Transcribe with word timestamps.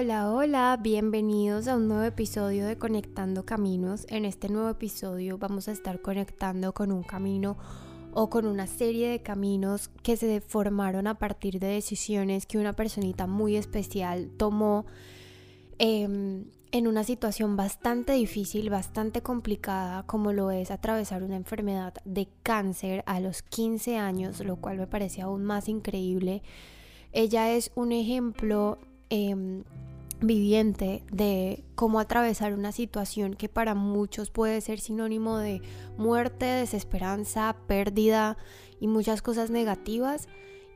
Hola, 0.00 0.30
hola, 0.30 0.78
bienvenidos 0.80 1.66
a 1.66 1.74
un 1.74 1.88
nuevo 1.88 2.04
episodio 2.04 2.66
de 2.66 2.78
Conectando 2.78 3.44
Caminos. 3.44 4.06
En 4.08 4.24
este 4.24 4.48
nuevo 4.48 4.68
episodio 4.68 5.38
vamos 5.38 5.66
a 5.66 5.72
estar 5.72 6.00
conectando 6.00 6.72
con 6.72 6.92
un 6.92 7.02
camino 7.02 7.56
o 8.14 8.30
con 8.30 8.46
una 8.46 8.68
serie 8.68 9.08
de 9.08 9.22
caminos 9.22 9.90
que 10.04 10.16
se 10.16 10.40
formaron 10.40 11.08
a 11.08 11.18
partir 11.18 11.58
de 11.58 11.66
decisiones 11.66 12.46
que 12.46 12.58
una 12.58 12.74
personita 12.74 13.26
muy 13.26 13.56
especial 13.56 14.30
tomó 14.36 14.86
em, 15.80 16.44
en 16.70 16.86
una 16.86 17.02
situación 17.02 17.56
bastante 17.56 18.12
difícil, 18.12 18.70
bastante 18.70 19.20
complicada, 19.20 20.04
como 20.04 20.32
lo 20.32 20.52
es 20.52 20.70
atravesar 20.70 21.24
una 21.24 21.34
enfermedad 21.34 21.94
de 22.04 22.28
cáncer 22.44 23.02
a 23.06 23.18
los 23.18 23.42
15 23.42 23.96
años, 23.96 24.38
lo 24.44 24.60
cual 24.60 24.78
me 24.78 24.86
parece 24.86 25.22
aún 25.22 25.42
más 25.42 25.68
increíble. 25.68 26.44
Ella 27.10 27.50
es 27.50 27.72
un 27.74 27.90
ejemplo 27.90 28.78
em, 29.10 29.64
viviente 30.20 31.04
de 31.12 31.64
cómo 31.74 32.00
atravesar 32.00 32.52
una 32.54 32.72
situación 32.72 33.34
que 33.34 33.48
para 33.48 33.74
muchos 33.74 34.30
puede 34.30 34.60
ser 34.60 34.80
sinónimo 34.80 35.38
de 35.38 35.62
muerte, 35.96 36.46
desesperanza, 36.46 37.56
pérdida 37.66 38.36
y 38.80 38.88
muchas 38.88 39.22
cosas 39.22 39.50
negativas. 39.50 40.28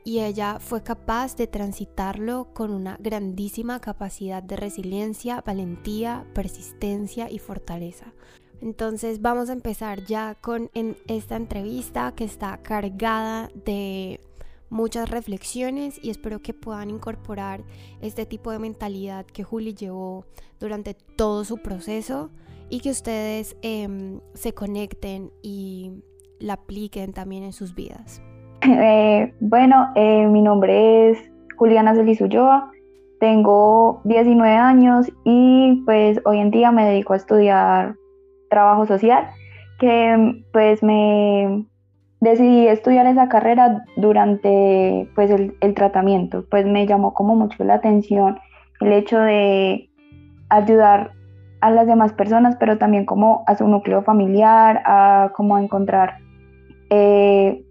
Y 0.05 0.19
ella 0.19 0.59
fue 0.59 0.83
capaz 0.83 1.37
de 1.37 1.47
transitarlo 1.47 2.49
con 2.53 2.71
una 2.71 2.97
grandísima 2.99 3.79
capacidad 3.79 4.43
de 4.43 4.57
resiliencia, 4.57 5.41
valentía, 5.45 6.25
persistencia 6.33 7.31
y 7.31 7.39
fortaleza. 7.39 8.13
Entonces 8.61 9.21
vamos 9.21 9.49
a 9.49 9.53
empezar 9.53 10.05
ya 10.05 10.35
con 10.35 10.69
esta 11.07 11.35
entrevista 11.35 12.13
que 12.15 12.23
está 12.23 12.57
cargada 12.63 13.49
de 13.65 14.21
muchas 14.73 15.09
reflexiones 15.09 15.99
y 16.03 16.09
espero 16.09 16.41
que 16.41 16.53
puedan 16.53 16.89
incorporar 16.89 17.61
este 18.01 18.25
tipo 18.25 18.51
de 18.51 18.59
mentalidad 18.59 19.25
que 19.25 19.43
Juli 19.43 19.73
llevó 19.73 20.25
durante 20.59 20.95
todo 21.15 21.45
su 21.45 21.59
proceso 21.59 22.31
y 22.69 22.79
que 22.79 22.89
ustedes 22.89 23.55
em, 23.61 24.19
se 24.33 24.53
conecten 24.53 25.31
y 25.43 25.91
la 26.39 26.53
apliquen 26.53 27.13
también 27.13 27.43
en 27.43 27.53
sus 27.53 27.75
vidas. 27.75 28.21
Eh, 28.63 29.33
bueno, 29.39 29.91
eh, 29.95 30.25
mi 30.27 30.41
nombre 30.41 31.11
es 31.11 31.19
Juliana 31.57 31.95
Celis 31.95 32.19
tengo 33.19 34.01
19 34.05 34.55
años 34.55 35.09
y 35.23 35.81
pues 35.85 36.19
hoy 36.25 36.39
en 36.39 36.51
día 36.51 36.71
me 36.71 36.85
dedico 36.85 37.13
a 37.13 37.17
estudiar 37.17 37.95
trabajo 38.49 38.85
social, 38.85 39.29
que 39.79 40.43
pues 40.51 40.83
me, 40.83 41.65
decidí 42.23 42.67
estudiar 42.67 43.05
esa 43.05 43.27
carrera 43.27 43.83
durante 43.97 45.09
pues 45.13 45.29
el, 45.29 45.73
tratamiento, 45.73 46.45
pues 46.49 46.65
me 46.65 46.87
llamó 46.87 47.13
como 47.13 47.35
mucho 47.35 47.63
la 47.63 47.75
atención 47.75 48.39
el 48.79 48.93
hecho 48.93 49.19
de 49.19 49.89
ayudar 50.49 51.11
a 51.59 51.69
las 51.71 51.85
demás 51.85 52.13
personas, 52.13 52.55
pero 52.59 52.77
también 52.77 53.05
como 53.05 53.43
a 53.47 53.55
su 53.55 53.67
núcleo 53.67 54.03
familiar, 54.03 54.81
a 54.85 55.31
como 55.35 55.57
encontrar 55.57 56.17
eh, 56.89 57.65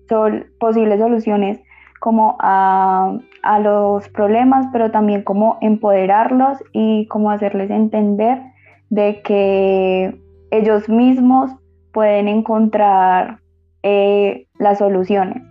posibles 0.58 1.00
soluciones 1.00 1.60
como 2.00 2.36
a, 2.40 3.16
a, 3.42 3.58
los 3.60 4.08
problemas, 4.10 4.66
pero 4.72 4.90
también 4.90 5.22
como 5.22 5.56
empoderarlos 5.60 6.58
y 6.72 7.06
como 7.06 7.30
hacerles 7.30 7.70
entender 7.70 8.42
de 8.90 9.22
que 9.22 10.18
ellos 10.50 10.88
mismos 10.88 11.52
pueden 11.92 12.28
encontrar 12.28 13.41
eh, 13.82 14.46
las 14.58 14.78
soluciones. 14.78 15.42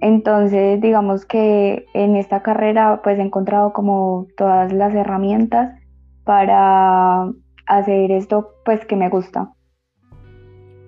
Entonces, 0.00 0.80
digamos 0.80 1.26
que 1.26 1.86
en 1.94 2.16
esta 2.16 2.42
carrera 2.42 3.00
pues 3.02 3.18
he 3.18 3.22
encontrado 3.22 3.72
como 3.72 4.26
todas 4.36 4.72
las 4.72 4.94
herramientas 4.94 5.80
para 6.24 7.32
hacer 7.66 8.12
esto 8.12 8.54
pues 8.64 8.84
que 8.86 8.96
me 8.96 9.08
gusta. 9.08 9.52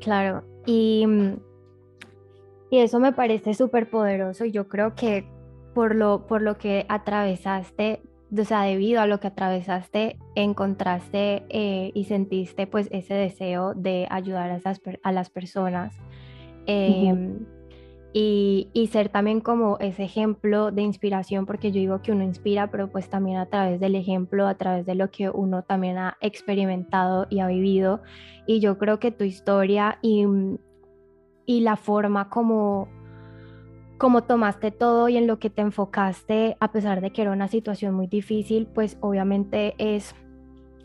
Claro, 0.00 0.44
y, 0.64 1.06
y 2.70 2.78
eso 2.78 3.00
me 3.00 3.12
parece 3.12 3.54
súper 3.54 3.90
poderoso 3.90 4.44
y 4.44 4.52
yo 4.52 4.68
creo 4.68 4.94
que 4.94 5.26
por 5.74 5.94
lo, 5.94 6.26
por 6.26 6.42
lo 6.42 6.56
que 6.56 6.86
atravesaste, 6.88 8.02
o 8.36 8.44
sea, 8.44 8.62
debido 8.62 9.00
a 9.00 9.06
lo 9.06 9.20
que 9.20 9.28
atravesaste, 9.28 10.18
encontraste 10.36 11.44
eh, 11.48 11.90
y 11.94 12.04
sentiste 12.04 12.66
pues 12.66 12.88
ese 12.92 13.14
deseo 13.14 13.74
de 13.74 14.06
ayudar 14.10 14.50
a, 14.50 14.56
esas, 14.56 14.80
a 15.02 15.12
las 15.12 15.30
personas 15.30 15.96
Em, 16.70 17.46
y, 18.12 18.88
ser 18.92 19.08
también 19.08 19.40
como 19.40 19.78
ese 19.78 20.04
ejemplo 20.04 20.70
de 20.70 20.82
inspiración, 20.82 21.46
porque 21.46 21.72
yo 21.72 21.80
digo 21.80 22.02
que 22.02 22.12
uno 22.12 22.24
inspira, 22.24 22.70
pero 22.70 22.88
pues 22.90 23.08
también 23.08 23.38
a 23.38 23.46
través 23.46 23.80
del 23.80 23.94
ejemplo, 23.94 24.46
a 24.46 24.54
través 24.54 24.86
de 24.86 24.94
lo 24.94 25.10
que 25.10 25.30
uno 25.30 25.62
también 25.62 25.98
ha 25.98 26.16
experimentado 26.20 27.26
y 27.30 27.40
ha 27.40 27.46
vivido. 27.46 28.02
Y 28.46 28.60
yo 28.60 28.78
creo 28.78 28.98
que 28.98 29.10
tu 29.10 29.24
historia 29.24 29.98
y, 30.02 30.24
y 31.46 31.60
la 31.60 31.76
forma 31.76 32.30
como, 32.30 32.88
como 33.98 34.22
tomaste 34.22 34.70
todo 34.70 35.08
y 35.08 35.16
en 35.16 35.26
lo 35.26 35.38
que 35.38 35.50
te 35.50 35.62
enfocaste, 35.62 36.56
a 36.60 36.72
pesar 36.72 37.00
de 37.00 37.10
que 37.10 37.22
era 37.22 37.32
una 37.32 37.48
situación 37.48 37.94
muy 37.94 38.06
difícil, 38.06 38.66
pues 38.66 38.96
obviamente 39.00 39.74
es 39.78 40.14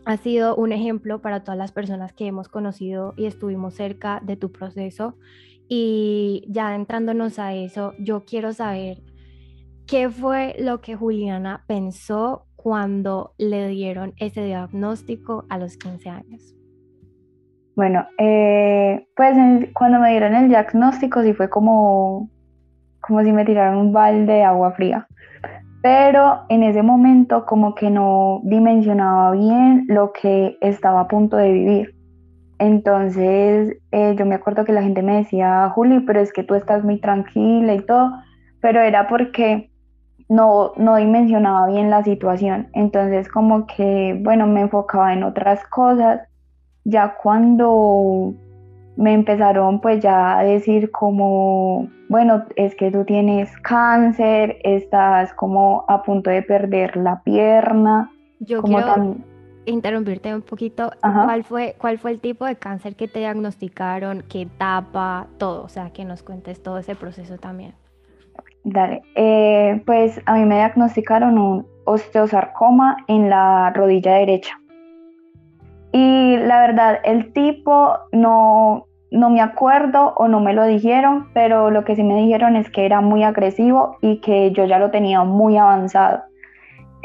ha 0.06 0.16
sido 0.18 0.54
un 0.54 0.70
ejemplo 0.70 1.20
para 1.20 1.42
todas 1.42 1.58
las 1.58 1.72
personas 1.72 2.12
que 2.12 2.28
hemos 2.28 2.48
conocido 2.48 3.12
y 3.16 3.26
estuvimos 3.26 3.74
cerca 3.74 4.20
de 4.24 4.36
tu 4.36 4.52
proceso 4.52 5.16
y 5.68 6.44
ya 6.48 6.74
entrándonos 6.74 7.38
a 7.38 7.54
eso, 7.54 7.94
yo 7.98 8.24
quiero 8.24 8.52
saber 8.52 8.98
qué 9.86 10.08
fue 10.08 10.54
lo 10.58 10.80
que 10.80 10.96
Juliana 10.96 11.64
pensó 11.66 12.46
cuando 12.54 13.32
le 13.38 13.68
dieron 13.68 14.14
ese 14.18 14.44
diagnóstico 14.44 15.44
a 15.48 15.58
los 15.58 15.76
15 15.76 16.08
años. 16.10 16.54
Bueno, 17.76 18.06
eh, 18.18 19.06
pues 19.14 19.36
cuando 19.74 20.00
me 20.00 20.10
dieron 20.10 20.34
el 20.34 20.48
diagnóstico 20.48 21.22
sí 21.22 21.34
fue 21.34 21.50
como, 21.50 22.30
como 23.00 23.22
si 23.22 23.32
me 23.32 23.44
tiraran 23.44 23.76
un 23.76 23.92
balde 23.92 24.32
de 24.32 24.42
agua 24.42 24.72
fría. 24.72 25.06
Pero 25.82 26.46
en 26.48 26.62
ese 26.62 26.82
momento 26.82 27.44
como 27.44 27.74
que 27.74 27.90
no 27.90 28.40
dimensionaba 28.44 29.32
bien 29.32 29.84
lo 29.88 30.12
que 30.12 30.56
estaba 30.60 31.02
a 31.02 31.08
punto 31.08 31.36
de 31.36 31.52
vivir. 31.52 31.95
Entonces, 32.58 33.76
eh, 33.92 34.14
yo 34.18 34.24
me 34.24 34.34
acuerdo 34.34 34.64
que 34.64 34.72
la 34.72 34.82
gente 34.82 35.02
me 35.02 35.16
decía, 35.16 35.70
Juli, 35.74 36.00
pero 36.00 36.20
es 36.20 36.32
que 36.32 36.42
tú 36.42 36.54
estás 36.54 36.84
muy 36.84 37.00
tranquila 37.00 37.74
y 37.74 37.80
todo, 37.80 38.12
pero 38.60 38.80
era 38.80 39.08
porque 39.08 39.70
no, 40.28 40.72
no 40.76 40.96
dimensionaba 40.96 41.66
bien 41.66 41.90
la 41.90 42.02
situación. 42.02 42.68
Entonces, 42.72 43.28
como 43.28 43.66
que, 43.66 44.18
bueno, 44.22 44.46
me 44.46 44.62
enfocaba 44.62 45.12
en 45.12 45.22
otras 45.22 45.62
cosas. 45.68 46.22
Ya 46.84 47.16
cuando 47.22 48.34
me 48.96 49.12
empezaron 49.12 49.80
pues 49.80 50.02
ya 50.02 50.38
a 50.38 50.42
decir 50.42 50.90
como, 50.90 51.88
bueno, 52.08 52.44
es 52.56 52.74
que 52.74 52.90
tú 52.90 53.04
tienes 53.04 53.50
cáncer, 53.60 54.56
estás 54.64 55.32
como 55.34 55.84
a 55.88 56.02
punto 56.02 56.30
de 56.30 56.42
perder 56.42 56.96
la 56.96 57.22
pierna. 57.22 58.10
Yo 58.40 58.62
quiero, 58.62 59.16
interrumpirte 59.66 60.34
un 60.34 60.42
poquito. 60.42 60.90
¿Cuál 61.00 61.44
fue, 61.44 61.76
¿Cuál 61.78 61.98
fue 61.98 62.12
el 62.12 62.20
tipo 62.20 62.46
de 62.46 62.56
cáncer 62.56 62.96
que 62.96 63.08
te 63.08 63.20
diagnosticaron? 63.20 64.24
¿Qué 64.28 64.42
etapa? 64.42 65.26
Todo. 65.38 65.64
O 65.64 65.68
sea, 65.68 65.90
que 65.90 66.04
nos 66.04 66.22
cuentes 66.22 66.62
todo 66.62 66.78
ese 66.78 66.94
proceso 66.94 67.36
también. 67.38 67.74
Dale. 68.64 69.02
Eh, 69.14 69.82
pues 69.86 70.20
a 70.26 70.34
mí 70.34 70.44
me 70.44 70.56
diagnosticaron 70.56 71.38
un 71.38 71.66
osteosarcoma 71.84 72.96
en 73.06 73.30
la 73.30 73.70
rodilla 73.70 74.14
derecha. 74.14 74.58
Y 75.92 76.36
la 76.36 76.60
verdad, 76.60 77.00
el 77.04 77.32
tipo 77.32 77.96
no, 78.12 78.86
no 79.10 79.30
me 79.30 79.40
acuerdo 79.40 80.14
o 80.16 80.28
no 80.28 80.40
me 80.40 80.52
lo 80.52 80.64
dijeron, 80.64 81.28
pero 81.32 81.70
lo 81.70 81.84
que 81.84 81.96
sí 81.96 82.02
me 82.02 82.16
dijeron 82.16 82.56
es 82.56 82.68
que 82.70 82.84
era 82.84 83.00
muy 83.00 83.22
agresivo 83.22 83.96
y 84.02 84.20
que 84.20 84.50
yo 84.52 84.64
ya 84.64 84.78
lo 84.78 84.90
tenía 84.90 85.22
muy 85.22 85.56
avanzado. 85.56 86.22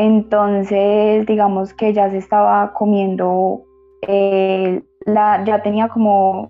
Entonces, 0.01 1.27
digamos 1.27 1.75
que 1.75 1.93
ya 1.93 2.09
se 2.09 2.17
estaba 2.17 2.73
comiendo, 2.73 3.61
eh, 4.07 4.81
la, 5.05 5.43
ya 5.43 5.61
tenía 5.61 5.89
como 5.89 6.49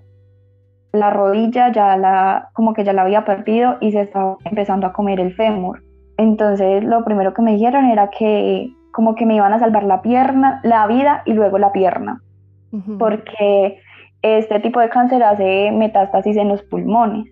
la 0.94 1.10
rodilla, 1.10 1.70
ya 1.70 1.98
la, 1.98 2.50
como 2.54 2.74
que 2.74 2.86
ya 2.86 2.94
la 2.94 3.02
había 3.02 3.26
perdido 3.26 3.76
y 3.82 3.92
se 3.92 4.04
estaba 4.04 4.38
empezando 4.46 4.88
a 4.88 4.94
comer 4.94 5.20
el 5.20 5.34
fémur. 5.34 5.84
Entonces, 6.16 6.82
lo 6.86 7.04
primero 7.04 7.34
que 7.34 7.42
me 7.42 7.52
dijeron 7.52 7.88
era 7.88 8.10
que 8.10 8.72
como 8.94 9.16
que 9.16 9.26
me 9.26 9.36
iban 9.36 9.52
a 9.52 9.60
salvar 9.60 9.84
la 9.84 10.02
pierna, 10.02 10.62
la 10.64 10.88
vida 10.88 11.22
y 11.26 11.34
luego 11.34 11.58
la 11.58 11.74
pierna, 11.74 12.22
porque 12.98 13.80
este 14.22 14.62
tipo 14.62 14.80
de 14.80 14.88
cáncer 14.88 15.24
hace 15.24 15.72
metástasis 15.74 16.38
en 16.38 16.48
los 16.48 16.64
pulmones. 16.64 17.28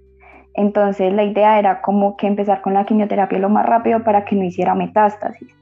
Entonces, 0.53 1.13
la 1.13 1.23
idea 1.23 1.59
era 1.59 1.79
como 1.81 2.17
que 2.17 2.27
empezar 2.27 2.61
con 2.61 2.73
la 2.73 2.83
quimioterapia 2.83 3.39
lo 3.39 3.47
más 3.47 3.65
rápido 3.65 4.03
para 4.03 4.25
que 4.25 4.35
no 4.35 4.43
hiciera 4.43 4.75
metástasis. 4.75 5.55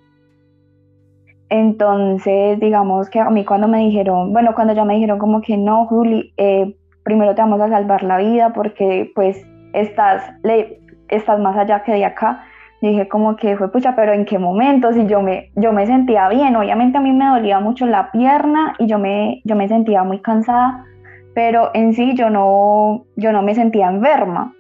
Entonces, 1.50 2.60
digamos 2.60 3.10
que 3.10 3.20
a 3.20 3.30
mí 3.30 3.46
cuando 3.46 3.68
me 3.68 3.80
dijeron, 3.80 4.34
bueno, 4.34 4.54
cuando 4.54 4.74
ya 4.74 4.84
me 4.84 4.96
dijeron 4.96 5.18
como 5.18 5.42
que 5.42 5.56
no, 5.56 5.86
Juli, 5.86 6.34
eh, 6.38 6.76
primero 7.04 7.36
te 7.36 7.42
vamos 7.42 7.62
a 7.62 7.70
salvar 7.70 8.04
la 8.04 8.18
vida 8.18 8.52
porque 8.54 9.12
pues 9.16 9.46
estás, 9.74 10.30
le, 10.44 10.82
estás 11.08 11.40
más 11.40 11.56
allá 11.56 11.84
que 11.84 11.94
de 11.94 12.04
acá, 12.04 12.44
dije 12.82 13.08
como 13.08 13.38
que 13.38 13.56
fue 13.56 13.72
pucha, 13.72 13.96
pero 13.96 14.12
en 14.12 14.26
qué 14.26 14.38
momento, 14.38 14.92
si 14.92 15.06
yo 15.08 15.22
me, 15.22 15.52
yo 15.56 15.72
me 15.72 15.88
sentía 15.88 16.28
bien, 16.28 16.56
obviamente 16.58 16.98
a 16.98 17.02
mí 17.02 17.14
me 17.14 17.28
dolía 17.28 17.62
mucho 17.62 17.86
la 17.86 18.12
pierna 18.12 18.76
y 18.78 18.88
yo 18.88 19.00
me, 19.00 19.42
yo 19.46 19.56
me 19.56 19.70
sentía 19.70 20.04
muy 20.04 20.20
cansada, 20.20 20.86
pero 21.34 21.72
en 21.74 21.94
sí 21.94 22.14
yo 22.16 22.30
no, 22.30 23.06
yo 23.16 23.32
no 23.32 23.42
me 23.42 23.56
sentía 23.56 23.88
enferma. 23.88 24.54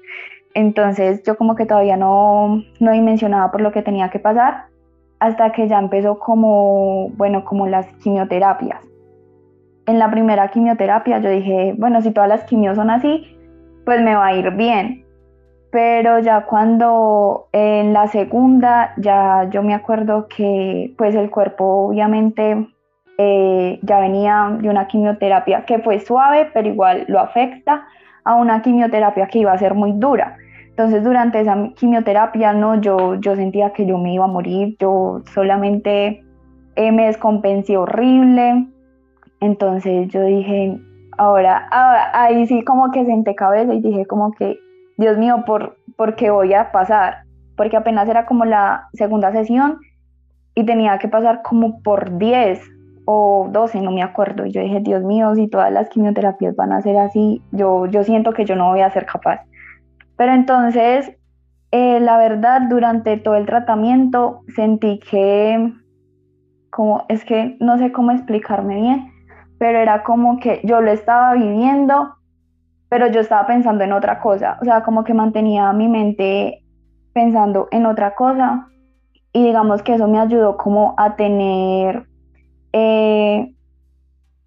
Entonces 0.53 1.21
yo 1.23 1.37
como 1.37 1.55
que 1.55 1.65
todavía 1.65 1.97
no, 1.97 2.63
no 2.79 2.91
dimensionaba 2.91 3.51
por 3.51 3.61
lo 3.61 3.71
que 3.71 3.81
tenía 3.81 4.09
que 4.09 4.19
pasar 4.19 4.67
hasta 5.19 5.51
que 5.51 5.67
ya 5.67 5.79
empezó 5.79 6.19
como, 6.19 7.09
bueno, 7.17 7.43
como 7.45 7.67
las 7.67 7.87
quimioterapias. 8.03 8.81
En 9.85 9.99
la 9.99 10.11
primera 10.11 10.49
quimioterapia 10.49 11.19
yo 11.19 11.29
dije, 11.29 11.75
bueno, 11.77 12.01
si 12.01 12.11
todas 12.11 12.29
las 12.29 12.43
quimios 12.43 12.75
son 12.75 12.89
así, 12.89 13.37
pues 13.85 14.01
me 14.01 14.15
va 14.15 14.27
a 14.27 14.35
ir 14.35 14.51
bien 14.51 15.07
pero 15.69 16.19
ya 16.19 16.45
cuando 16.45 17.49
en 17.51 17.93
la 17.93 18.07
segunda, 18.07 18.93
ya 18.97 19.47
yo 19.51 19.63
me 19.63 19.73
acuerdo 19.73 20.27
que 20.27 20.93
pues 20.97 21.13
el 21.15 21.29
cuerpo 21.29 21.87
obviamente 21.87 22.67
eh, 23.17 23.79
ya 23.81 23.99
venía 23.99 24.57
de 24.59 24.69
una 24.69 24.87
quimioterapia 24.87 25.65
que 25.65 25.79
fue 25.79 25.99
suave, 25.99 26.49
pero 26.53 26.67
igual 26.67 27.05
lo 27.07 27.19
afecta 27.19 27.85
a 28.23 28.35
una 28.35 28.61
quimioterapia 28.61 29.27
que 29.27 29.39
iba 29.39 29.51
a 29.51 29.57
ser 29.57 29.73
muy 29.73 29.91
dura. 29.93 30.37
Entonces 30.77 31.03
durante 31.03 31.41
esa 31.41 31.57
quimioterapia 31.73 32.53
no, 32.53 32.79
yo, 32.79 33.15
yo 33.15 33.35
sentía 33.35 33.73
que 33.73 33.87
yo 33.87 33.97
me 33.97 34.13
iba 34.13 34.25
a 34.25 34.27
morir, 34.27 34.77
yo 34.79 35.23
solamente 35.33 36.23
eh, 36.75 36.91
me 36.91 37.07
descompensé 37.07 37.77
horrible. 37.77 38.67
Entonces 39.39 40.07
yo 40.09 40.21
dije, 40.21 40.79
ahora, 41.17 41.67
ahora, 41.71 42.11
ahí 42.13 42.45
sí 42.45 42.63
como 42.63 42.91
que 42.91 43.03
senté 43.05 43.33
cabeza 43.33 43.73
y 43.73 43.81
dije 43.81 44.05
como 44.05 44.33
que 44.33 44.59
Dios 44.97 45.17
mío, 45.17 45.45
¿por, 45.47 45.77
¿por 45.95 46.15
qué 46.15 46.29
voy 46.29 46.53
a 46.53 46.71
pasar? 46.71 47.23
Porque 47.55 47.75
apenas 47.75 48.07
era 48.07 48.27
como 48.27 48.45
la 48.45 48.87
segunda 48.93 49.31
sesión 49.31 49.79
y 50.53 50.63
tenía 50.63 50.99
que 50.99 51.07
pasar 51.07 51.41
como 51.41 51.81
por 51.81 52.19
10 52.19 52.61
o 53.05 53.49
12, 53.51 53.81
no 53.81 53.89
me 53.89 54.03
acuerdo. 54.03 54.45
Y 54.45 54.51
yo 54.51 54.61
dije, 54.61 54.79
Dios 54.81 55.01
mío, 55.01 55.33
si 55.33 55.47
todas 55.47 55.71
las 55.71 55.89
quimioterapias 55.89 56.55
van 56.55 56.71
a 56.71 56.83
ser 56.83 56.97
así, 56.97 57.41
yo, 57.51 57.87
yo 57.87 58.03
siento 58.03 58.31
que 58.31 58.45
yo 58.45 58.55
no 58.55 58.69
voy 58.69 58.81
a 58.81 58.91
ser 58.91 59.07
capaz. 59.07 59.41
Pero 60.17 60.33
entonces, 60.33 61.11
eh, 61.71 61.99
la 61.99 62.17
verdad, 62.17 62.61
durante 62.69 63.17
todo 63.17 63.35
el 63.35 63.45
tratamiento 63.45 64.41
sentí 64.55 64.99
que, 64.99 65.73
como, 66.71 67.05
es 67.09 67.23
que 67.23 67.57
no 67.59 67.77
sé 67.77 67.91
cómo 67.91 68.11
explicarme 68.11 68.75
bien, 68.75 69.11
pero 69.59 69.79
era 69.79 70.03
como 70.03 70.39
que 70.39 70.61
yo 70.63 70.81
lo 70.81 70.91
estaba 70.91 71.33
viviendo 71.33 72.17
pero 72.89 73.07
yo 73.07 73.19
estaba 73.19 73.45
pensando 73.45 73.83
en 73.83 73.91
otra 73.91 74.19
cosa, 74.19 74.57
o 74.61 74.65
sea, 74.65 74.83
como 74.83 75.03
que 75.03 75.13
mantenía 75.13 75.71
mi 75.73 75.87
mente 75.87 76.63
pensando 77.13 77.67
en 77.71 77.85
otra 77.85 78.15
cosa 78.15 78.67
y 79.33 79.43
digamos 79.43 79.81
que 79.81 79.95
eso 79.95 80.07
me 80.07 80.19
ayudó 80.19 80.57
como 80.57 80.95
a 80.97 81.15
tener 81.15 82.07
eh, 82.71 83.53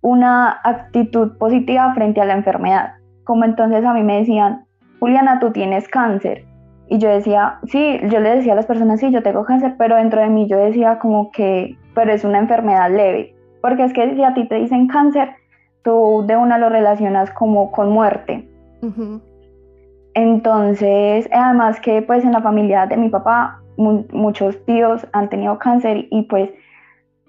una 0.00 0.58
actitud 0.64 1.36
positiva 1.36 1.92
frente 1.94 2.20
a 2.20 2.24
la 2.24 2.34
enfermedad. 2.34 2.94
Como 3.24 3.44
entonces 3.44 3.84
a 3.84 3.92
mí 3.92 4.02
me 4.02 4.18
decían, 4.18 4.64
Juliana, 5.00 5.40
tú 5.40 5.50
tienes 5.50 5.88
cáncer. 5.88 6.44
Y 6.88 6.98
yo 6.98 7.08
decía, 7.08 7.58
sí, 7.66 7.98
yo 8.10 8.20
le 8.20 8.36
decía 8.36 8.52
a 8.52 8.56
las 8.56 8.66
personas, 8.66 9.00
sí, 9.00 9.10
yo 9.10 9.22
tengo 9.22 9.44
cáncer, 9.44 9.74
pero 9.78 9.96
dentro 9.96 10.20
de 10.20 10.28
mí 10.28 10.46
yo 10.46 10.58
decía 10.58 10.98
como 10.98 11.30
que, 11.32 11.76
pero 11.94 12.12
es 12.12 12.24
una 12.24 12.38
enfermedad 12.38 12.90
leve. 12.90 13.34
Porque 13.62 13.84
es 13.84 13.92
que 13.92 14.14
si 14.14 14.22
a 14.22 14.34
ti 14.34 14.46
te 14.46 14.56
dicen 14.56 14.88
cáncer, 14.88 15.30
tú 15.82 16.24
de 16.26 16.36
una 16.36 16.58
lo 16.58 16.68
relacionas 16.68 17.30
como 17.30 17.72
con 17.72 17.90
muerte. 17.90 18.48
Entonces, 20.14 21.28
además 21.32 21.80
que 21.80 22.02
pues 22.02 22.24
en 22.24 22.32
la 22.32 22.42
familia 22.42 22.86
de 22.86 22.96
mi 22.96 23.08
papá 23.08 23.60
muchos 23.76 24.62
tíos 24.64 25.06
han 25.12 25.28
tenido 25.28 25.58
cáncer 25.58 26.06
y 26.10 26.22
pues 26.22 26.50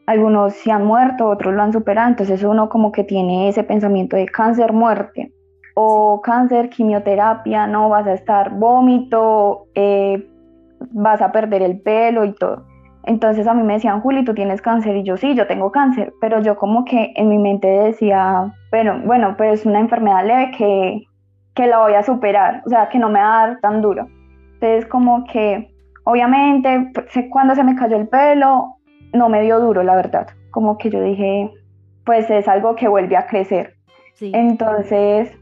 algunos 0.08 0.54
se 0.54 0.72
han 0.72 0.86
muerto, 0.86 1.28
otros 1.28 1.54
lo 1.54 1.62
han 1.62 1.72
superado, 1.72 2.10
entonces 2.10 2.44
uno 2.44 2.68
como 2.68 2.92
que 2.92 3.04
tiene 3.04 3.48
ese 3.48 3.64
pensamiento 3.64 4.18
de 4.18 4.26
cáncer, 4.26 4.74
muerte 4.74 5.32
o 5.76 6.22
cáncer, 6.22 6.70
quimioterapia, 6.70 7.68
no 7.68 7.90
vas 7.90 8.08
a 8.08 8.14
estar 8.14 8.52
vómito, 8.52 9.68
eh, 9.76 10.28
vas 10.92 11.22
a 11.22 11.32
perder 11.32 11.62
el 11.62 11.82
pelo 11.82 12.26
y 12.26 12.34
todo. 12.34 12.66
Entonces 13.04 13.48
a 13.48 13.54
mí 13.54 13.64
me 13.64 13.74
decían, 13.74 14.02
Juli, 14.02 14.24
tú 14.24 14.34
tienes 14.34 14.62
cáncer 14.62 14.96
y 14.96 15.04
yo 15.04 15.18
sí, 15.18 15.34
yo 15.34 15.48
tengo 15.48 15.72
cáncer, 15.72 16.14
pero 16.22 16.40
yo 16.42 16.56
como 16.56 16.86
que 16.86 17.14
en 17.16 17.30
mi 17.30 17.38
mente 17.38 17.68
decía, 17.68 18.54
bueno, 18.70 19.02
bueno, 19.06 19.36
pues 19.38 19.62
es 19.62 19.66
una 19.66 19.80
enfermedad 19.80 20.26
leve 20.26 20.52
que, 20.56 21.04
que 21.56 21.68
la 21.68 21.80
voy 21.80 21.94
a 21.94 22.04
superar, 22.04 22.62
o 22.66 22.70
sea, 22.70 22.90
que 22.90 23.00
no 23.00 23.10
me 23.10 23.20
va 23.20 23.44
a 23.44 23.48
dar 23.48 23.60
tan 23.60 23.82
duro. 23.82 24.08
Entonces 24.54 24.86
como 24.86 25.24
que, 25.26 25.74
obviamente, 26.04 26.92
pues, 26.94 27.08
cuando 27.32 27.56
se 27.56 27.64
me 27.64 27.76
cayó 27.76 27.98
el 27.98 28.08
pelo, 28.08 28.76
no 29.14 29.30
me 29.30 29.42
dio 29.42 29.60
duro, 29.60 29.82
la 29.82 29.96
verdad. 29.96 30.28
Como 30.52 30.78
que 30.78 30.90
yo 30.90 31.02
dije, 31.02 31.52
pues 32.06 32.30
es 32.30 32.48
algo 32.48 32.76
que 32.76 32.88
vuelve 32.88 33.18
a 33.18 33.26
crecer. 33.26 33.76
Entonces, 34.20 35.36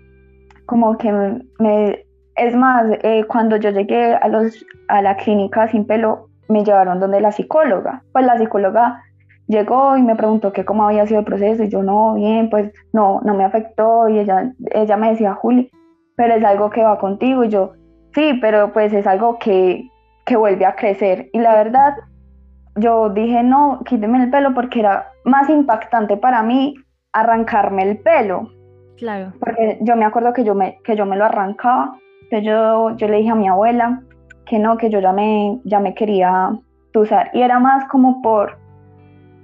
como 0.70 1.00
que 1.00 1.12
me, 1.58 2.06
es 2.36 2.56
más, 2.56 2.86
eh, 3.02 3.26
cuando 3.28 3.58
yo 3.58 3.72
llegué 3.72 4.14
a, 4.14 4.28
los, 4.28 4.64
a 4.88 5.02
la 5.02 5.18
clínica 5.18 5.68
sin 5.68 5.88
pelo, 5.88 6.30
me 6.48 6.64
llevaron 6.64 7.00
donde 7.00 7.20
la 7.22 7.32
psicóloga. 7.32 8.04
Pues 8.14 8.24
la 8.24 8.38
psicóloga 8.38 9.02
llegó 9.48 9.98
y 9.98 10.04
me 10.04 10.16
preguntó 10.16 10.54
que 10.54 10.66
cómo 10.66 10.84
había 10.84 11.08
sido 11.08 11.22
el 11.22 11.26
proceso 11.26 11.64
y 11.64 11.70
yo 11.70 11.82
no, 11.82 12.14
bien, 12.14 12.52
pues 12.52 12.72
no, 12.94 13.20
no 13.24 13.34
me 13.34 13.46
afectó 13.46 14.10
y 14.10 14.20
ella, 14.20 14.54
ella 14.72 14.96
me 14.96 15.10
decía, 15.10 15.34
Juli, 15.34 15.72
pero 16.16 16.36
es 16.36 16.44
algo 16.44 16.70
que 16.70 16.84
va 16.84 17.00
contigo 17.00 17.44
y 17.44 17.50
yo, 17.50 17.72
sí, 18.14 18.38
pero 18.40 18.72
pues 18.72 18.94
es 18.94 19.08
algo 19.08 19.40
que, 19.40 19.90
que 20.28 20.36
vuelve 20.36 20.66
a 20.66 20.76
crecer 20.76 21.32
y 21.34 21.40
la 21.40 21.56
verdad, 21.56 21.96
yo 22.76 23.10
dije, 23.10 23.42
no, 23.42 23.82
quíteme 23.86 24.24
el 24.24 24.30
pelo 24.30 24.54
porque 24.54 24.82
era 24.82 25.08
más 25.26 25.50
impactante 25.50 26.16
para 26.16 26.44
mí 26.44 26.76
arrancarme 27.12 27.90
el 27.90 27.98
pelo. 27.98 28.52
Claro. 29.00 29.34
Porque 29.40 29.80
yo 29.82 29.96
me 29.96 30.06
acuerdo 30.06 30.34
que 30.34 30.44
yo 30.44 30.54
me, 30.54 30.78
que 30.84 30.96
yo 30.96 31.06
me 31.06 31.16
lo 31.16 31.26
arrancaba, 31.26 31.98
entonces 32.24 32.44
yo, 32.44 32.96
yo 32.98 33.08
le 33.08 33.18
dije 33.18 33.30
a 33.30 33.36
mi 33.36 33.48
abuela, 33.48 34.02
que 34.46 34.60
no, 34.60 34.78
que 34.78 34.90
yo 34.90 35.00
ya 35.00 35.14
me, 35.14 35.60
ya 35.64 35.80
me 35.80 35.94
quería 35.94 36.52
usar. 36.94 37.30
Y 37.34 37.42
era 37.42 37.60
más 37.60 37.86
como 37.86 38.22
por, 38.22 38.58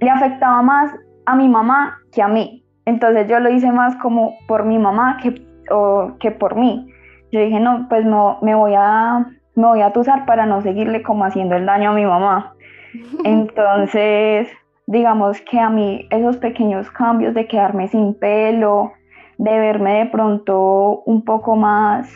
le 0.00 0.10
afectaba 0.10 0.62
más 0.62 0.94
a 1.24 1.36
mi 1.36 1.48
mamá 1.48 1.98
que 2.12 2.22
a 2.22 2.28
mí. 2.28 2.64
Entonces 2.84 3.26
yo 3.28 3.40
lo 3.40 3.50
hice 3.50 3.72
más 3.72 3.96
como 3.96 4.34
por 4.46 4.64
mi 4.64 4.78
mamá 4.78 5.18
que, 5.22 5.42
o, 5.70 6.12
que 6.20 6.30
por 6.30 6.56
mí. 6.56 6.86
Yo 7.32 7.40
dije, 7.40 7.58
no, 7.60 7.86
pues 7.88 8.04
no, 8.04 8.38
me 8.42 8.54
voy 8.54 8.74
a, 8.76 9.26
me 9.54 9.66
voy 9.66 9.82
a 9.82 9.92
tusar 9.92 10.26
para 10.26 10.46
no 10.46 10.60
seguirle 10.60 11.02
como 11.02 11.24
haciendo 11.24 11.56
el 11.56 11.66
daño 11.66 11.90
a 11.90 11.94
mi 11.94 12.04
mamá. 12.04 12.54
Entonces, 13.24 14.48
digamos 14.86 15.40
que 15.40 15.58
a 15.58 15.70
mí 15.70 16.06
esos 16.10 16.36
pequeños 16.36 16.90
cambios 16.90 17.34
de 17.34 17.46
quedarme 17.48 17.88
sin 17.88 18.14
pelo, 18.14 18.92
de 19.38 19.58
verme 19.58 19.98
de 19.98 20.06
pronto 20.06 21.02
un 21.04 21.22
poco 21.24 21.56
más 21.56 22.08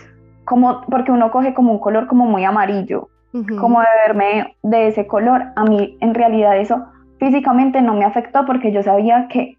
como, 0.44 0.82
porque 0.82 1.12
uno 1.12 1.30
coge 1.30 1.54
como 1.54 1.72
un 1.72 1.78
color 1.78 2.06
como 2.06 2.26
muy 2.26 2.44
amarillo, 2.44 3.08
como 3.60 3.80
de 3.80 3.86
verme 4.06 4.56
de 4.64 4.88
ese 4.88 5.06
color, 5.06 5.52
a 5.54 5.64
mí 5.64 5.96
en 6.00 6.14
realidad 6.14 6.58
eso 6.58 6.84
físicamente 7.20 7.80
no 7.80 7.94
me 7.94 8.04
afectó 8.04 8.44
porque 8.44 8.72
yo 8.72 8.82
sabía 8.82 9.28
que 9.28 9.56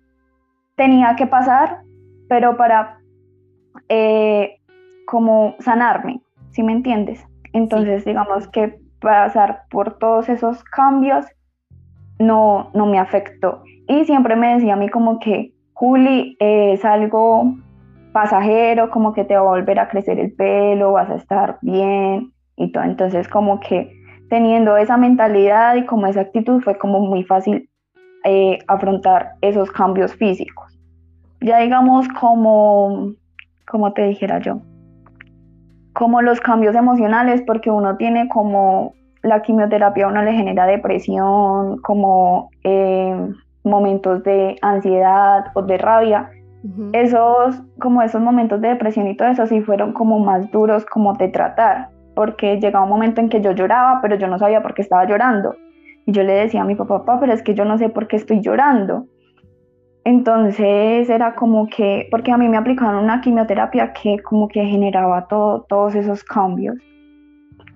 tenía 0.76 1.16
que 1.16 1.28
pasar, 1.28 1.82
pero 2.28 2.58
para 2.58 3.00
eh, 3.88 4.58
como 5.06 5.56
sanarme, 5.60 6.22
¿sí 6.52 6.64
me 6.64 6.74
entiendes? 6.74 7.26
Entonces 7.54 8.04
digamos 8.04 8.48
que 8.50 8.80
pasar 9.00 9.64
por 9.70 9.98
todos 9.98 10.28
esos 10.30 10.64
cambios 10.64 11.26
no, 12.20 12.70
no 12.74 12.86
me 12.86 13.00
afectó. 13.00 13.64
Y 13.88 14.06
siempre 14.06 14.36
me 14.36 14.54
decía 14.54 14.74
a 14.74 14.78
mí 14.78 14.90
como 14.90 15.20
que, 15.20 15.54
Juli, 15.82 16.38
es 16.40 16.86
algo 16.86 17.56
pasajero, 18.14 18.92
como 18.92 19.14
que 19.14 19.24
te 19.24 19.34
va 19.34 19.40
a 19.40 19.46
volver 19.46 19.80
a 19.80 19.90
crecer 19.90 20.20
el 20.20 20.32
pelo, 20.32 20.92
vas 20.92 21.10
a 21.10 21.16
estar 21.16 21.58
bien 21.64 22.32
y 22.56 22.72
todo. 22.72 22.84
Entonces 22.84 23.28
como 23.28 23.60
que 23.60 23.92
teniendo 24.30 24.78
esa 24.78 24.98
mentalidad 24.98 25.74
y 25.74 25.88
como 25.88 26.06
esa 26.06 26.22
actitud 26.22 26.62
fue 26.62 26.78
como 26.78 27.00
muy 27.00 27.24
fácil 27.24 27.68
eh, 28.26 28.60
afrontar 28.68 29.32
esos 29.42 29.72
cambios 29.72 30.14
físicos. 30.14 30.80
Ya 31.40 31.58
digamos 31.58 32.08
como, 32.10 33.14
como 33.68 33.92
te 33.94 34.04
dijera 34.04 34.40
yo, 34.40 34.62
como 35.94 36.22
los 36.22 36.40
cambios 36.42 36.76
emocionales, 36.76 37.42
porque 37.42 37.72
uno 37.72 37.98
tiene 37.98 38.30
como 38.30 38.94
la 39.24 39.42
quimioterapia, 39.42 40.10
uno 40.10 40.22
le 40.22 40.34
genera 40.34 40.68
depresión, 40.68 41.82
como 41.82 42.52
eh, 42.64 43.16
momentos 43.64 44.24
de 44.24 44.56
ansiedad 44.62 45.46
o 45.54 45.62
de 45.62 45.78
rabia 45.78 46.32
esos, 46.94 47.62
como 47.80 48.02
esos 48.02 48.22
momentos 48.22 48.62
de 48.62 48.70
depresión 48.70 49.08
y 49.08 49.18
todo 49.18 49.30
eso 49.30 49.48
sí 49.48 49.62
fueron 49.62 49.94
como 49.94 50.20
más 50.20 50.52
duros 50.52 50.86
como 50.86 51.14
de 51.14 51.28
tratar, 51.30 51.90
porque 52.16 52.60
llegaba 52.60 52.86
un 52.86 52.92
momento 52.92 53.20
en 53.20 53.30
que 53.30 53.42
yo 53.42 53.52
lloraba, 53.52 54.00
pero 54.02 54.16
yo 54.16 54.28
no 54.28 54.38
sabía 54.38 54.62
por 54.62 54.74
qué 54.74 54.84
estaba 54.84 55.06
llorando. 55.06 55.56
Y 56.06 56.12
yo 56.12 56.24
le 56.24 56.34
decía 56.34 56.62
a 56.62 56.66
mi 56.66 56.76
papá, 56.76 57.00
papá, 57.00 57.20
pero 57.20 57.34
es 57.34 57.42
que 57.42 57.56
yo 57.56 57.66
no 57.66 57.78
sé 57.78 57.90
por 57.90 58.08
qué 58.08 58.18
estoy 58.18 58.42
llorando. 58.42 59.06
Entonces 60.04 61.10
era 61.10 61.36
como 61.36 61.68
que, 61.68 62.08
porque 62.12 62.32
a 62.32 62.38
mí 62.38 62.48
me 62.48 62.58
aplicaron 62.58 63.04
una 63.04 63.22
quimioterapia 63.22 63.94
que 63.94 64.20
como 64.20 64.48
que 64.48 64.64
generaba 64.66 65.28
todo, 65.28 65.66
todos 65.68 65.96
esos 65.96 66.24
cambios. 66.24 66.76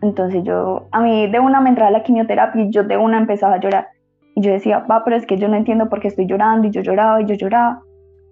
Entonces 0.02 0.44
yo, 0.44 0.88
a 0.92 1.02
mí 1.02 1.28
de 1.28 1.40
una 1.40 1.62
me 1.62 1.70
entraba 1.70 1.92
la 1.92 2.04
quimioterapia 2.04 2.64
y 2.64 2.70
yo 2.72 2.84
de 2.84 2.98
una 2.98 3.18
empezaba 3.18 3.56
a 3.56 3.60
llorar. 3.60 3.88
Y 4.36 4.42
yo 4.42 4.52
decía, 4.52 4.80
va, 4.80 5.04
pero 5.04 5.16
es 5.16 5.26
que 5.26 5.38
yo 5.38 5.48
no 5.48 5.56
entiendo 5.56 5.90
por 5.90 6.02
qué 6.02 6.10
estoy 6.10 6.28
llorando 6.28 6.68
y 6.68 6.72
yo 6.72 6.82
lloraba 6.82 7.22
y 7.22 7.26
yo 7.26 7.36
lloraba. 7.36 7.82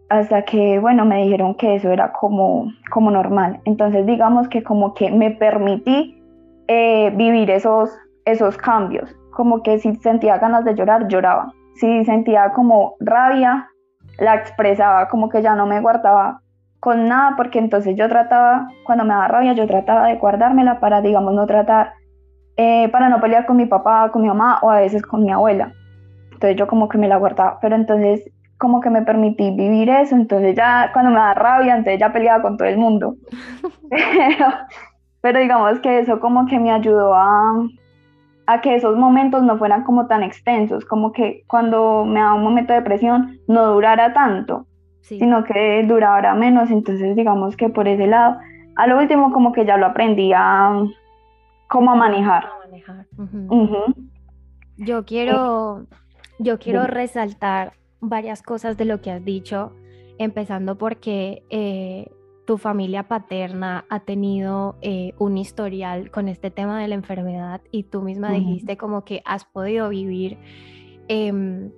Hasta 0.10 0.44
que, 0.44 0.78
bueno, 0.80 1.06
me 1.06 1.24
dijeron 1.24 1.56
que 1.56 1.76
eso 1.76 1.90
era 1.90 2.12
como, 2.12 2.72
como 2.92 3.10
normal. 3.10 3.62
Entonces 3.66 4.06
digamos 4.06 4.48
que 4.50 4.64
como 4.64 4.94
que 4.94 5.10
me 5.10 5.32
permití 5.32 6.22
eh, 6.68 7.12
vivir 7.16 7.50
esos, 7.50 7.90
esos 8.26 8.58
cambios. 8.58 9.16
Como 9.32 9.64
que 9.64 9.80
si 9.80 9.96
sentía 9.96 10.38
ganas 10.38 10.66
de 10.66 10.76
llorar, 10.76 11.08
lloraba. 11.08 11.54
Si 11.76 12.06
sentía 12.06 12.52
como 12.52 12.96
rabia, 13.00 13.70
la 14.20 14.36
expresaba, 14.36 15.08
como 15.08 15.30
que 15.30 15.42
ya 15.42 15.56
no 15.56 15.66
me 15.66 15.80
guardaba 15.80 16.42
con 16.80 17.08
nada, 17.08 17.36
porque 17.38 17.60
entonces 17.60 17.96
yo 17.96 18.10
trataba, 18.10 18.68
cuando 18.86 19.06
me 19.06 19.14
daba 19.14 19.30
rabia, 19.30 19.54
yo 19.54 19.66
trataba 19.68 20.08
de 20.08 20.16
guardármela 20.16 20.82
para, 20.82 21.02
digamos, 21.02 21.34
no 21.34 21.48
tratar, 21.48 21.94
eh, 22.58 22.90
para 22.90 23.08
no 23.08 23.22
pelear 23.22 23.46
con 23.46 23.56
mi 23.56 23.66
papá, 23.66 24.12
con 24.12 24.22
mi 24.22 24.28
mamá 24.28 24.60
o 24.62 24.70
a 24.70 24.82
veces 24.82 25.02
con 25.02 25.24
mi 25.24 25.32
abuela. 25.32 25.72
Entonces 26.44 26.60
yo 26.60 26.68
como 26.68 26.90
que 26.90 26.98
me 26.98 27.08
la 27.08 27.18
guardaba, 27.18 27.58
pero 27.62 27.76
entonces 27.76 28.30
como 28.58 28.82
que 28.82 28.90
me 28.90 29.02
permití 29.02 29.52
vivir 29.52 29.90
eso, 29.90 30.16
entonces 30.16 30.56
ya 30.56 30.90
cuando 30.94 31.12
me 31.12 31.18
da 31.18 31.34
rabia, 31.34 31.76
entonces 31.76 32.00
ya 32.00 32.12
peleaba 32.12 32.42
con 32.42 32.58
todo 32.58 32.68
el 32.68 32.78
mundo. 32.78 33.16
pero, 35.22 35.40
digamos 35.40 35.80
que 35.80 36.00
eso 36.00 36.20
como 36.20 36.46
que 36.46 36.60
me 36.60 36.72
ayudó 36.72 37.14
a, 37.14 37.66
a 38.48 38.62
que 38.62 38.76
esos 38.76 38.98
momentos 38.98 39.44
no 39.44 39.58
fueran 39.58 39.84
como 39.84 40.08
tan 40.08 40.22
extensos, 40.22 40.84
como 40.86 41.14
que 41.14 41.44
cuando 41.48 42.04
me 42.06 42.20
daba 42.20 42.34
un 42.34 42.44
momento 42.44 42.74
de 42.74 42.80
depresión 42.80 43.40
no 43.48 43.68
durara 43.68 44.14
tanto 44.14 44.68
sino 45.04 45.44
que 45.44 45.84
durara 45.86 46.34
menos, 46.34 46.72
entonces 46.72 47.16
digamos 47.16 47.58
que 47.58 47.70
por 47.70 47.88
ese 47.88 48.08
lado, 48.08 48.38
a 48.76 48.88
lo 48.88 48.98
último 48.98 49.32
como 49.32 49.52
que 49.52 49.66
ya 49.66 49.78
lo 49.78 49.86
aprendí 49.86 50.32
a 50.34 50.82
cómo 51.68 51.92
a 51.92 51.96
manejar. 51.96 52.46
Yo 54.78 55.04
quiero, 55.06 55.86
yo 56.44 56.60
quiero 56.60 56.86
resaltar 56.86 57.74
varias 58.00 58.42
cosas 58.42 58.78
de 58.78 58.86
lo 58.86 59.02
que 59.02 59.12
has 59.12 59.24
dicho, 59.24 59.74
empezando 60.18 60.78
porque 60.78 61.44
eh, 61.50 62.12
tu 62.46 62.58
familia 62.58 63.08
paterna 63.08 63.86
ha 63.90 64.02
tenido 64.02 64.78
eh, 64.82 65.14
un 65.18 65.38
historial 65.38 66.12
con 66.12 66.28
este 66.28 66.52
tema 66.52 66.82
de 66.82 66.90
la 66.90 66.96
enfermedad 66.96 67.62
y 67.72 67.84
tú 67.84 68.02
misma 68.02 68.32
dijiste 68.32 68.76
como 68.78 69.06
que 69.06 69.22
has 69.26 69.46
podido 69.46 69.90
vivir 69.90 70.38
em, 71.08 71.72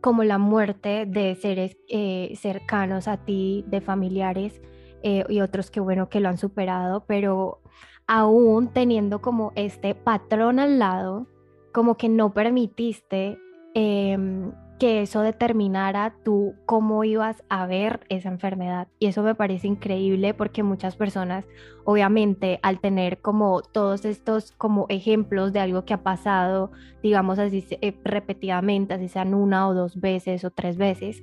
como 0.00 0.24
la 0.24 0.38
muerte 0.38 1.06
de 1.06 1.36
seres 1.36 1.76
eh, 1.88 2.32
cercanos 2.36 3.06
a 3.06 3.24
ti, 3.24 3.64
de 3.68 3.80
familiares 3.80 4.60
y 5.28 5.40
otros 5.40 5.70
que 5.70 5.78
bueno 5.78 6.08
que 6.08 6.18
lo 6.18 6.28
han 6.28 6.36
superado, 6.36 7.04
pero 7.06 7.60
aún 8.08 8.72
teniendo 8.72 9.20
como 9.20 9.52
este 9.54 9.94
patrón 9.94 10.58
al 10.58 10.80
lado, 10.80 11.28
como 11.72 11.96
que 11.96 12.08
no 12.08 12.34
permitiste 12.34 13.38
em, 13.78 14.52
que 14.78 15.02
eso 15.02 15.20
determinara 15.20 16.14
tú 16.24 16.54
cómo 16.64 17.04
ibas 17.04 17.44
a 17.50 17.66
ver 17.66 18.00
esa 18.08 18.30
enfermedad. 18.30 18.88
Y 18.98 19.06
eso 19.06 19.22
me 19.22 19.34
parece 19.34 19.66
increíble 19.66 20.32
porque 20.32 20.62
muchas 20.62 20.96
personas, 20.96 21.46
obviamente, 21.84 22.58
al 22.62 22.80
tener 22.80 23.20
como 23.20 23.60
todos 23.60 24.06
estos 24.06 24.52
como 24.52 24.86
ejemplos 24.88 25.52
de 25.52 25.60
algo 25.60 25.84
que 25.84 25.92
ha 25.92 26.02
pasado, 26.02 26.72
digamos 27.02 27.38
así, 27.38 27.66
eh, 27.82 27.94
repetidamente, 28.02 28.94
así 28.94 29.08
sean 29.08 29.34
una 29.34 29.68
o 29.68 29.74
dos 29.74 30.00
veces 30.00 30.42
o 30.44 30.50
tres 30.50 30.78
veces, 30.78 31.22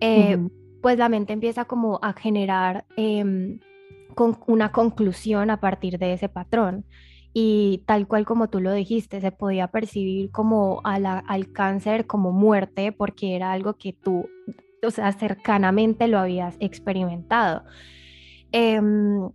eh, 0.00 0.38
pues 0.80 0.98
la 0.98 1.08
mente 1.08 1.32
empieza 1.32 1.66
como 1.66 2.00
a 2.02 2.12
generar 2.14 2.84
em, 2.96 3.60
con 4.16 4.38
una 4.48 4.72
conclusión 4.72 5.50
a 5.50 5.60
partir 5.60 5.98
de 5.98 6.14
ese 6.14 6.28
patrón 6.28 6.84
y 7.34 7.82
tal 7.86 8.06
cual 8.06 8.26
como 8.26 8.48
tú 8.48 8.60
lo 8.60 8.72
dijiste, 8.72 9.20
se 9.20 9.32
podía 9.32 9.68
percibir 9.68 10.30
como 10.30 10.80
al 10.84 11.52
cáncer 11.52 12.06
como 12.06 12.32
muerte 12.32 12.92
porque 12.92 13.36
era 13.36 13.52
algo 13.52 13.74
que 13.74 13.92
tú, 13.92 14.28
o 14.86 14.90
sea, 14.90 15.12
cercanamente 15.12 16.08
lo 16.08 16.18
habías 16.18 16.56
experimentado. 16.60 17.64
Em, 18.52 19.30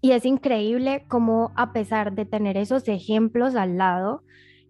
y 0.00 0.12
es 0.12 0.24
increíble 0.24 1.04
cómo 1.08 1.52
a 1.56 1.72
pesar 1.72 2.14
de 2.14 2.26
tener 2.26 2.56
esos 2.56 2.88
ejemplos 2.88 3.54
al 3.54 3.76
lado, 3.78 4.22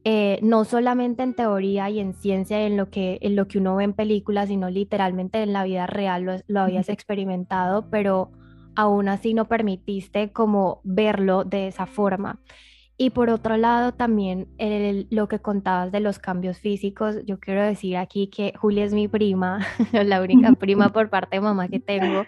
eh, 0.05 0.39
no 0.43 0.65
solamente 0.65 1.23
en 1.23 1.35
teoría 1.35 1.91
y 1.91 2.01
en 2.01 2.15
ciencia, 2.15 2.67
en 2.67 2.77
lo, 2.77 2.91
que, 2.91 3.19
en 3.23 3.35
lo 3.35 3.49
que 3.49 3.59
uno 3.59 3.77
ve 3.77 3.85
en 3.85 3.93
películas, 3.95 4.49
sino 4.49 4.71
literalmente 4.71 5.43
en 5.43 5.53
la 5.53 5.65
vida 5.65 5.87
real 5.87 6.23
lo, 6.23 6.37
lo 6.47 6.61
habías 6.61 6.89
experimentado, 6.91 7.89
pero 7.91 8.31
aún 8.77 9.09
así 9.09 9.35
no 9.35 9.47
permitiste 9.47 10.33
como 10.33 10.81
verlo 10.85 11.45
de 11.45 11.69
esa 11.69 11.87
forma. 11.87 12.39
Y 12.99 13.11
por 13.11 13.29
otro 13.29 13.59
lado, 13.59 13.93
también 13.93 14.49
lo 15.11 15.29
que 15.29 15.39
contabas 15.39 15.93
de 15.93 16.01
los 16.01 16.19
cambios 16.19 16.59
físicos, 16.59 17.17
yo 17.27 17.39
quiero 17.39 17.63
decir 17.63 17.99
aquí 17.99 18.29
que 18.29 18.55
Julia 18.57 18.85
es 18.85 18.95
mi 18.95 19.07
prima, 19.07 19.67
la 19.93 20.23
única 20.23 20.53
prima 20.53 20.89
por 20.93 21.11
parte 21.11 21.37
de 21.37 21.41
mamá 21.43 21.69
que 21.69 21.81
tengo. 21.81 22.25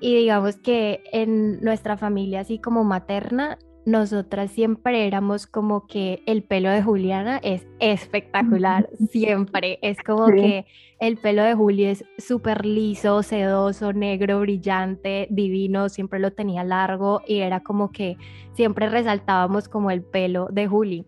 Y 0.00 0.16
digamos 0.16 0.56
que 0.56 1.04
en 1.12 1.60
nuestra 1.60 1.96
familia, 1.96 2.40
así 2.40 2.58
como 2.58 2.82
materna, 2.82 3.58
nosotras 3.86 4.50
siempre 4.50 5.06
éramos 5.06 5.46
como 5.46 5.86
que 5.86 6.22
el 6.26 6.42
pelo 6.42 6.70
de 6.70 6.82
Juliana 6.82 7.40
es 7.42 7.66
espectacular, 7.78 8.88
siempre. 9.10 9.78
Es 9.82 9.98
como 10.02 10.26
que 10.26 10.66
el 10.98 11.16
pelo 11.16 11.42
de 11.42 11.54
Juli 11.54 11.84
es 11.86 12.04
súper 12.18 12.66
liso, 12.66 13.22
sedoso, 13.22 13.92
negro, 13.92 14.40
brillante, 14.40 15.28
divino, 15.30 15.88
siempre 15.88 16.18
lo 16.18 16.32
tenía 16.32 16.62
largo 16.62 17.22
y 17.26 17.38
era 17.38 17.60
como 17.60 17.90
que 17.90 18.16
siempre 18.52 18.88
resaltábamos 18.88 19.68
como 19.68 19.90
el 19.90 20.02
pelo 20.02 20.48
de 20.50 20.66
Juli. 20.66 21.06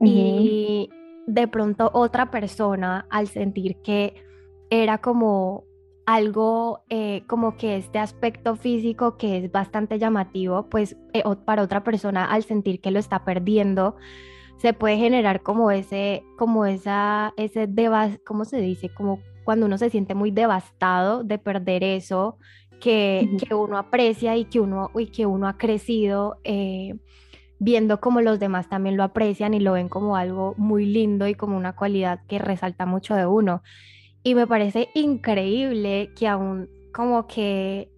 Y 0.00 0.90
de 1.26 1.48
pronto 1.48 1.90
otra 1.94 2.30
persona 2.30 3.06
al 3.10 3.28
sentir 3.28 3.76
que 3.82 4.14
era 4.70 4.98
como 4.98 5.65
algo 6.06 6.84
eh, 6.88 7.24
como 7.26 7.56
que 7.56 7.76
este 7.76 7.98
aspecto 7.98 8.56
físico 8.56 9.16
que 9.16 9.38
es 9.38 9.52
bastante 9.52 9.98
llamativo, 9.98 10.68
pues 10.70 10.96
eh, 11.12 11.24
para 11.44 11.62
otra 11.62 11.82
persona 11.82 12.24
al 12.24 12.44
sentir 12.44 12.80
que 12.80 12.92
lo 12.92 13.00
está 13.00 13.24
perdiendo, 13.24 13.96
se 14.56 14.72
puede 14.72 14.96
generar 14.96 15.42
como 15.42 15.70
ese, 15.70 16.22
como 16.38 16.64
esa, 16.64 17.34
ese 17.36 17.66
devas, 17.66 18.20
¿cómo 18.24 18.44
se 18.44 18.60
dice? 18.60 18.88
Como 18.88 19.20
cuando 19.44 19.66
uno 19.66 19.78
se 19.78 19.90
siente 19.90 20.14
muy 20.14 20.30
devastado 20.30 21.24
de 21.24 21.38
perder 21.38 21.84
eso 21.84 22.38
que, 22.80 23.28
que 23.46 23.54
uno 23.54 23.76
aprecia 23.76 24.36
y 24.36 24.44
que 24.44 24.60
uno, 24.60 24.90
y 24.96 25.06
que 25.06 25.26
uno 25.26 25.48
ha 25.48 25.58
crecido. 25.58 26.38
Eh, 26.44 26.94
viendo 27.58 28.00
como 28.00 28.20
los 28.20 28.38
demás 28.38 28.68
también 28.68 28.98
lo 28.98 29.02
aprecian 29.02 29.54
y 29.54 29.60
lo 29.60 29.72
ven 29.72 29.88
como 29.88 30.16
algo 30.16 30.54
muy 30.58 30.84
lindo 30.84 31.26
y 31.26 31.34
como 31.34 31.56
una 31.56 31.74
cualidad 31.74 32.20
que 32.28 32.38
resalta 32.38 32.86
mucho 32.86 33.14
de 33.14 33.26
uno. 33.26 33.62
Y 34.26 34.34
me 34.34 34.48
parece 34.48 34.88
increíble 34.94 36.10
que 36.18 36.26
aún 36.26 36.68
como 36.92 37.28
que 37.28 37.88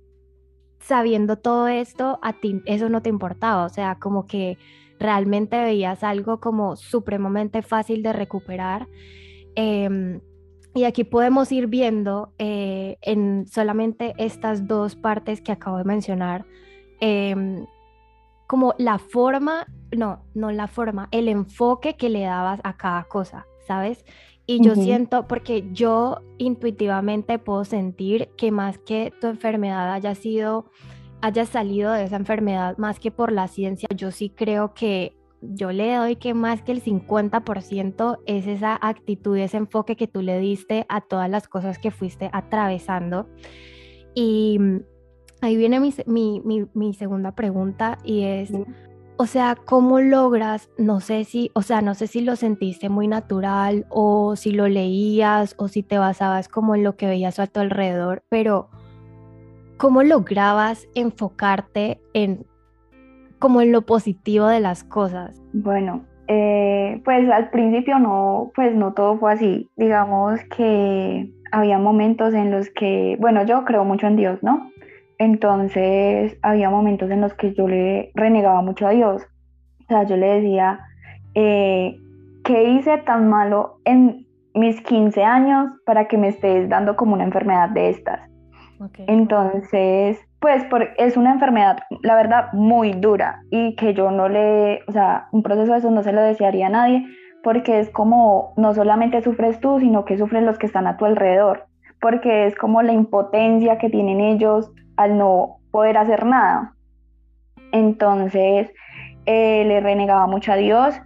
sabiendo 0.78 1.38
todo 1.38 1.68
esto, 1.68 2.18
a 2.20 2.34
ti 2.34 2.60
eso 2.66 2.90
no 2.90 3.00
te 3.00 3.08
importaba, 3.08 3.64
o 3.64 3.70
sea, 3.70 3.94
como 3.98 4.26
que 4.26 4.58
realmente 5.00 5.58
veías 5.58 6.04
algo 6.04 6.38
como 6.38 6.76
supremamente 6.76 7.62
fácil 7.62 8.02
de 8.02 8.12
recuperar. 8.12 8.88
Em, 9.54 10.20
y 10.74 10.84
aquí 10.84 11.02
podemos 11.02 11.50
ir 11.50 11.66
viendo 11.66 12.34
eh, 12.36 12.98
en 13.00 13.46
solamente 13.46 14.12
estas 14.18 14.68
dos 14.68 14.96
partes 14.96 15.40
que 15.40 15.52
acabo 15.52 15.78
de 15.78 15.84
mencionar, 15.84 16.44
em, 17.00 17.64
como 18.46 18.74
la 18.76 18.98
forma, 18.98 19.66
no, 19.96 20.26
no 20.34 20.50
la 20.52 20.66
forma, 20.66 21.08
el 21.10 21.26
enfoque 21.26 21.96
que 21.96 22.10
le 22.10 22.20
dabas 22.24 22.60
a 22.64 22.76
cada 22.76 23.04
cosa, 23.04 23.46
¿sabes? 23.66 24.04
Y 24.50 24.64
yo 24.64 24.74
siento, 24.76 25.28
porque 25.28 25.68
yo 25.72 26.22
intuitivamente 26.38 27.38
puedo 27.38 27.66
sentir 27.66 28.30
que 28.38 28.50
más 28.50 28.78
que 28.78 29.12
tu 29.20 29.26
enfermedad 29.26 29.92
haya 29.92 30.14
sido, 30.14 30.70
haya 31.20 31.44
salido 31.44 31.92
de 31.92 32.04
esa 32.04 32.16
enfermedad, 32.16 32.78
más 32.78 32.98
que 32.98 33.10
por 33.10 33.30
la 33.30 33.46
ciencia, 33.46 33.86
yo 33.94 34.10
sí 34.10 34.30
creo 34.30 34.72
que 34.72 35.14
yo 35.42 35.70
le 35.70 35.94
doy 35.94 36.16
que 36.16 36.32
más 36.32 36.62
que 36.62 36.72
el 36.72 36.82
50% 36.82 38.20
es 38.24 38.46
esa 38.46 38.78
actitud, 38.80 39.36
ese 39.36 39.58
enfoque 39.58 39.96
que 39.96 40.08
tú 40.08 40.22
le 40.22 40.38
diste 40.40 40.86
a 40.88 41.02
todas 41.02 41.28
las 41.28 41.46
cosas 41.46 41.78
que 41.78 41.90
fuiste 41.90 42.30
atravesando. 42.32 43.28
Y 44.14 44.58
ahí 45.42 45.58
viene 45.58 45.78
mi, 45.78 45.92
mi, 46.06 46.66
mi, 46.72 46.94
segunda 46.94 47.32
pregunta 47.32 47.98
y 48.02 48.22
es, 48.22 48.50
o 49.18 49.26
sea, 49.26 49.56
¿cómo 49.56 50.00
logras? 50.00 50.70
No 50.78 51.00
sé 51.00 51.24
si, 51.24 51.50
o 51.52 51.62
sea, 51.62 51.82
no 51.82 51.94
sé 51.94 52.06
si 52.06 52.20
lo 52.20 52.36
sentiste 52.36 52.88
muy 52.88 53.08
natural 53.08 53.84
o 53.90 54.36
si 54.36 54.52
lo 54.52 54.68
leías 54.68 55.56
o 55.58 55.66
si 55.66 55.82
te 55.82 55.98
basabas 55.98 56.48
como 56.48 56.76
en 56.76 56.84
lo 56.84 56.96
que 56.96 57.08
veías 57.08 57.40
a 57.40 57.48
tu 57.48 57.58
alrededor, 57.58 58.22
pero 58.28 58.68
¿cómo 59.76 60.04
lograbas 60.04 60.88
enfocarte 60.94 62.00
en 62.14 62.46
como 63.40 63.60
en 63.60 63.72
lo 63.72 63.82
positivo 63.82 64.46
de 64.46 64.60
las 64.60 64.84
cosas? 64.84 65.42
Bueno, 65.52 66.04
eh, 66.28 67.00
pues 67.04 67.28
al 67.28 67.50
principio 67.50 67.98
no, 67.98 68.52
pues 68.54 68.72
no 68.74 68.94
todo 68.94 69.18
fue 69.18 69.32
así. 69.32 69.68
Digamos 69.76 70.38
que 70.56 71.28
había 71.50 71.78
momentos 71.78 72.34
en 72.34 72.52
los 72.52 72.70
que, 72.70 73.16
bueno, 73.18 73.44
yo 73.44 73.64
creo 73.64 73.84
mucho 73.84 74.06
en 74.06 74.16
Dios, 74.16 74.38
¿no? 74.42 74.70
Entonces 75.18 76.38
había 76.42 76.70
momentos 76.70 77.10
en 77.10 77.20
los 77.20 77.34
que 77.34 77.52
yo 77.54 77.66
le 77.68 78.12
renegaba 78.14 78.62
mucho 78.62 78.86
a 78.86 78.90
Dios 78.90 79.22
O 79.80 79.84
sea, 79.88 80.04
yo 80.04 80.16
le 80.16 80.40
decía, 80.40 80.80
eh, 81.34 81.96
¿qué 82.44 82.70
hice 82.70 82.98
tan 82.98 83.28
malo 83.28 83.78
en 83.84 84.26
mis 84.54 84.80
15 84.82 85.22
años 85.24 85.70
para 85.84 86.06
que 86.06 86.18
me 86.18 86.28
estés 86.28 86.68
dando 86.68 86.96
como 86.96 87.14
una 87.14 87.24
enfermedad 87.24 87.68
de 87.70 87.90
estas? 87.90 88.20
Entonces, 89.08 90.20
pues 90.40 90.64
es 90.98 91.16
una 91.16 91.32
enfermedad, 91.32 91.78
la 92.02 92.14
verdad, 92.14 92.52
muy 92.52 92.92
dura 92.92 93.42
y 93.50 93.74
que 93.74 93.92
yo 93.92 94.12
no 94.12 94.28
le, 94.28 94.82
o 94.86 94.92
sea, 94.92 95.26
un 95.32 95.42
proceso 95.42 95.72
de 95.72 95.78
eso 95.78 95.90
no 95.90 96.02
se 96.04 96.12
lo 96.12 96.22
desearía 96.22 96.68
a 96.68 96.70
nadie 96.70 97.04
porque 97.42 97.80
es 97.80 97.90
como 97.90 98.52
no 98.56 98.74
solamente 98.74 99.20
sufres 99.22 99.60
tú, 99.60 99.80
sino 99.80 100.04
que 100.04 100.18
sufren 100.18 100.46
los 100.46 100.58
que 100.58 100.66
están 100.66 100.86
a 100.86 100.96
tu 100.96 101.06
alrededor, 101.06 101.66
porque 102.00 102.46
es 102.46 102.56
como 102.56 102.82
la 102.82 102.92
impotencia 102.92 103.78
que 103.78 103.90
tienen 103.90 104.20
ellos 104.20 104.70
al 104.98 105.16
no 105.16 105.56
poder 105.70 105.96
hacer 105.96 106.26
nada. 106.26 106.74
Entonces, 107.72 108.70
eh, 109.24 109.64
le 109.64 109.80
renegaba 109.80 110.26
mucho 110.26 110.52
a 110.52 110.56
Dios, 110.56 111.00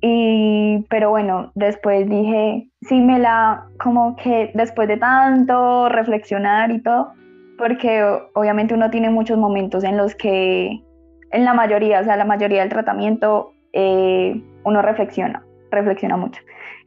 y, 0.00 0.84
pero 0.88 1.10
bueno, 1.10 1.52
después 1.54 2.08
dije, 2.08 2.68
sí 2.82 3.00
me 3.00 3.18
la, 3.18 3.66
como 3.78 4.16
que 4.16 4.50
después 4.54 4.88
de 4.88 4.96
tanto 4.96 5.88
reflexionar 5.88 6.70
y 6.70 6.82
todo, 6.82 7.12
porque 7.58 8.02
obviamente 8.34 8.74
uno 8.74 8.90
tiene 8.90 9.10
muchos 9.10 9.38
momentos 9.38 9.84
en 9.84 9.96
los 9.96 10.14
que, 10.14 10.82
en 11.30 11.44
la 11.44 11.54
mayoría, 11.54 12.00
o 12.00 12.04
sea, 12.04 12.16
la 12.16 12.24
mayoría 12.24 12.60
del 12.60 12.68
tratamiento, 12.68 13.52
eh, 13.72 14.40
uno 14.64 14.82
reflexiona, 14.82 15.44
reflexiona 15.70 16.16
mucho. 16.16 16.42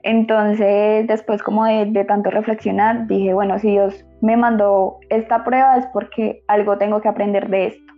Entonces, 0.05 1.07
después 1.07 1.41
como 1.41 1.65
de, 1.65 1.87
de, 1.87 2.05
tanto 2.05 2.29
reflexionar, 2.29 3.07
dije, 3.07 3.33
bueno, 3.33 3.57
si 3.57 3.71
Dios 3.71 4.05
me 4.21 4.37
mandó 4.37 4.99
esta 5.09 5.43
prueba 5.43 5.77
es 5.77 5.87
porque 5.87 6.43
algo 6.47 6.77
tengo 6.77 7.01
que 7.01 7.07
aprender 7.07 7.49
de 7.49 7.67
esto. 7.67 7.93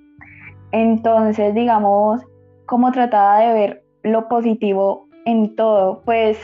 Entonces, 0.71 1.53
digamos, 1.53 2.21
como 2.65 2.93
trataba 2.93 3.39
de 3.39 3.53
ver 3.53 3.83
lo 4.03 4.29
positivo 4.29 5.09
en 5.25 5.53
todo, 5.57 6.01
pues, 6.05 6.39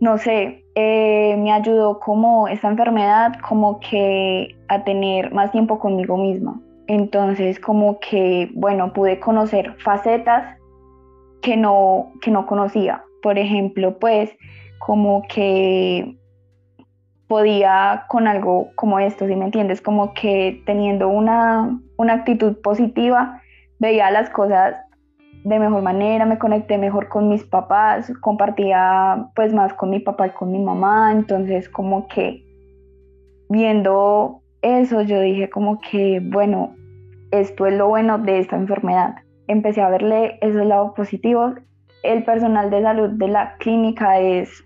no 0.00 0.18
sé, 0.18 0.66
eh, 0.74 1.34
me 1.38 1.50
ayudó 1.50 1.98
como 1.98 2.48
esta 2.48 2.68
enfermedad, 2.68 3.32
como 3.48 3.80
que 3.80 4.54
a 4.68 4.84
tener 4.84 5.32
más 5.32 5.50
tiempo 5.50 5.78
conmigo 5.78 6.18
misma. 6.18 6.60
Entonces, 6.88 7.58
como 7.58 7.98
que, 8.00 8.50
bueno, 8.54 8.92
pude 8.92 9.18
conocer 9.18 9.74
facetas 9.78 10.58
que 11.40 11.56
no, 11.56 12.12
que 12.20 12.30
no 12.30 12.46
conocía. 12.46 13.02
Por 13.22 13.38
ejemplo, 13.38 13.98
pues, 13.98 14.30
como 14.78 15.22
que 15.28 16.16
podía 17.28 18.04
con 18.08 18.26
algo 18.26 18.72
como 18.74 18.98
esto, 18.98 19.26
si 19.26 19.36
me 19.36 19.46
entiendes? 19.46 19.80
Como 19.80 20.12
que 20.12 20.62
teniendo 20.66 21.08
una, 21.08 21.80
una 21.96 22.12
actitud 22.12 22.60
positiva, 22.60 23.40
veía 23.78 24.10
las 24.10 24.28
cosas 24.28 24.76
de 25.44 25.58
mejor 25.58 25.82
manera, 25.82 26.26
me 26.26 26.38
conecté 26.38 26.78
mejor 26.78 27.08
con 27.08 27.28
mis 27.28 27.42
papás, 27.44 28.12
compartía 28.20 29.28
pues 29.34 29.52
más 29.54 29.72
con 29.74 29.90
mi 29.90 29.98
papá 29.98 30.26
y 30.28 30.30
con 30.30 30.52
mi 30.52 30.58
mamá, 30.58 31.10
entonces 31.10 31.68
como 31.68 32.06
que 32.06 32.44
viendo 33.48 34.42
eso 34.60 35.02
yo 35.02 35.20
dije 35.20 35.50
como 35.50 35.80
que 35.80 36.20
bueno, 36.22 36.76
esto 37.32 37.66
es 37.66 37.74
lo 37.74 37.88
bueno 37.88 38.18
de 38.18 38.38
esta 38.38 38.56
enfermedad. 38.56 39.16
Empecé 39.48 39.80
a 39.80 39.88
verle 39.88 40.38
ese 40.42 40.64
lado 40.64 40.94
positivo. 40.94 41.54
El 42.02 42.24
personal 42.24 42.70
de 42.70 42.82
salud 42.82 43.10
de 43.10 43.28
la 43.28 43.56
clínica 43.56 44.18
es 44.18 44.64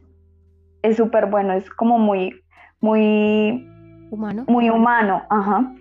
es 0.83 0.97
súper 0.97 1.26
bueno, 1.26 1.52
es 1.52 1.69
como 1.71 1.99
muy 1.99 2.40
muy 2.81 3.66
humano. 4.11 4.45
Muy 4.49 4.71
humano, 4.71 5.23
ajá. 5.31 5.73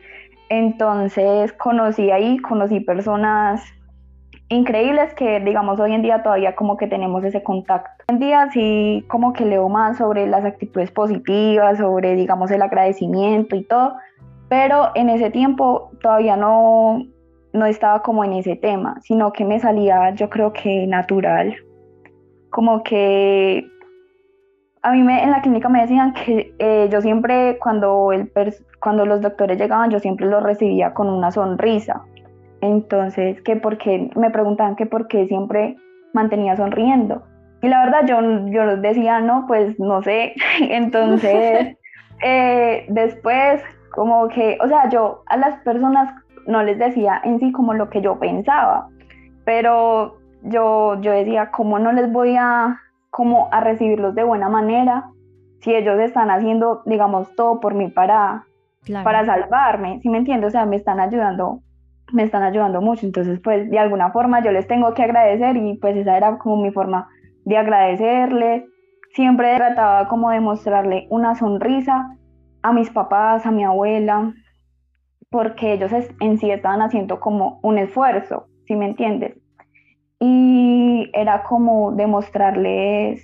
Entonces 0.49 1.53
conocí 1.53 2.11
ahí, 2.11 2.37
conocí 2.39 2.79
personas 2.79 3.63
increíbles 4.49 5.13
que 5.15 5.39
digamos 5.39 5.79
hoy 5.79 5.93
en 5.93 6.03
día 6.03 6.21
todavía 6.21 6.55
como 6.55 6.77
que 6.77 6.87
tenemos 6.87 7.23
ese 7.23 7.43
contacto. 7.43 8.03
Hoy 8.09 8.15
en 8.15 8.19
día 8.19 8.49
sí 8.51 9.03
como 9.07 9.33
que 9.33 9.45
leo 9.45 9.69
más 9.69 9.97
sobre 9.97 10.27
las 10.27 10.45
actitudes 10.45 10.91
positivas, 10.91 11.77
sobre 11.77 12.15
digamos 12.15 12.51
el 12.51 12.61
agradecimiento 12.61 13.55
y 13.55 13.63
todo, 13.63 13.95
pero 14.49 14.91
en 14.95 15.09
ese 15.09 15.31
tiempo 15.31 15.91
todavía 16.01 16.37
no, 16.37 17.03
no 17.55 17.65
estaba 17.65 18.01
como 18.01 18.23
en 18.23 18.33
ese 18.33 18.55
tema, 18.55 18.99
sino 19.01 19.31
que 19.31 19.45
me 19.45 19.59
salía 19.59 20.13
yo 20.15 20.29
creo 20.29 20.53
que 20.53 20.85
natural, 20.87 21.55
como 22.49 22.83
que 22.83 23.67
a 24.81 24.91
mí 24.91 25.01
me, 25.01 25.23
en 25.23 25.31
la 25.31 25.41
clínica 25.41 25.67
me 25.67 25.81
decían 25.81 26.13
que 26.13 26.53
eh, 26.59 26.87
yo 26.91 27.01
siempre 27.01 27.57
cuando, 27.59 28.11
el 28.11 28.31
cuando 28.79 29.05
los 29.05 29.21
doctores 29.21 29.57
llegaban 29.57 29.89
yo 29.89 29.99
siempre 29.99 30.27
los 30.27 30.43
recibía 30.43 30.93
con 30.93 31.09
una 31.09 31.31
sonrisa 31.31 32.03
entonces, 32.61 33.41
que 33.41 33.55
porque 33.55 34.09
me 34.15 34.29
preguntaban 34.29 34.75
que 34.75 34.85
por 34.85 35.07
qué 35.07 35.27
siempre 35.27 35.77
mantenía 36.13 36.55
sonriendo. 36.55 37.23
Y 37.61 37.67
la 37.67 37.85
verdad 37.85 38.05
yo, 38.07 38.19
yo 38.47 38.77
decía, 38.77 39.19
no, 39.19 39.45
pues 39.47 39.79
no 39.79 40.01
sé. 40.03 40.33
Entonces, 40.61 41.77
eh, 42.23 42.85
después, 42.89 43.61
como 43.93 44.27
que, 44.27 44.57
o 44.61 44.67
sea, 44.67 44.89
yo 44.89 45.23
a 45.27 45.37
las 45.37 45.59
personas 45.63 46.13
no 46.47 46.63
les 46.63 46.77
decía 46.77 47.21
en 47.23 47.39
sí 47.39 47.51
como 47.51 47.73
lo 47.73 47.89
que 47.89 48.01
yo 48.01 48.19
pensaba, 48.19 48.87
pero 49.45 50.17
yo, 50.43 50.99
yo 51.01 51.11
decía, 51.11 51.51
¿cómo 51.51 51.79
no 51.79 51.91
les 51.91 52.11
voy 52.11 52.35
a, 52.37 52.79
como 53.09 53.49
a 53.51 53.61
recibirlos 53.61 54.15
de 54.15 54.23
buena 54.23 54.49
manera 54.49 55.09
si 55.61 55.73
ellos 55.73 55.99
están 55.99 56.29
haciendo, 56.29 56.83
digamos, 56.85 57.33
todo 57.35 57.59
por 57.59 57.73
mí 57.73 57.89
para, 57.89 58.45
para 59.03 59.25
salvarme? 59.25 59.99
¿Sí 60.01 60.09
me 60.09 60.19
entiendes? 60.19 60.49
O 60.49 60.51
sea, 60.51 60.65
me 60.65 60.75
están 60.75 60.99
ayudando 60.99 61.61
me 62.11 62.23
están 62.23 62.43
ayudando 62.43 62.81
mucho, 62.81 63.05
entonces 63.05 63.39
pues 63.43 63.69
de 63.69 63.79
alguna 63.79 64.11
forma 64.11 64.43
yo 64.43 64.51
les 64.51 64.67
tengo 64.67 64.93
que 64.93 65.03
agradecer 65.03 65.57
y 65.57 65.75
pues 65.75 65.97
esa 65.97 66.17
era 66.17 66.37
como 66.37 66.57
mi 66.57 66.71
forma 66.71 67.07
de 67.45 67.57
agradecerles. 67.57 68.63
Siempre 69.13 69.55
trataba 69.55 70.07
como 70.07 70.29
de 70.29 70.39
mostrarle 70.39 71.07
una 71.09 71.35
sonrisa 71.35 72.15
a 72.61 72.73
mis 72.73 72.89
papás, 72.89 73.45
a 73.45 73.51
mi 73.51 73.63
abuela, 73.63 74.33
porque 75.35 75.73
ellos 75.73 75.91
en 76.21 76.37
sí 76.37 76.49
estaban 76.49 76.81
haciendo 76.81 77.19
como 77.19 77.59
un 77.61 77.77
esfuerzo, 77.77 78.45
si 78.67 78.73
me 78.77 78.85
entiendes? 78.85 79.33
Y 80.21 81.11
era 81.13 81.43
como 81.43 81.91
demostrarles 81.91 83.21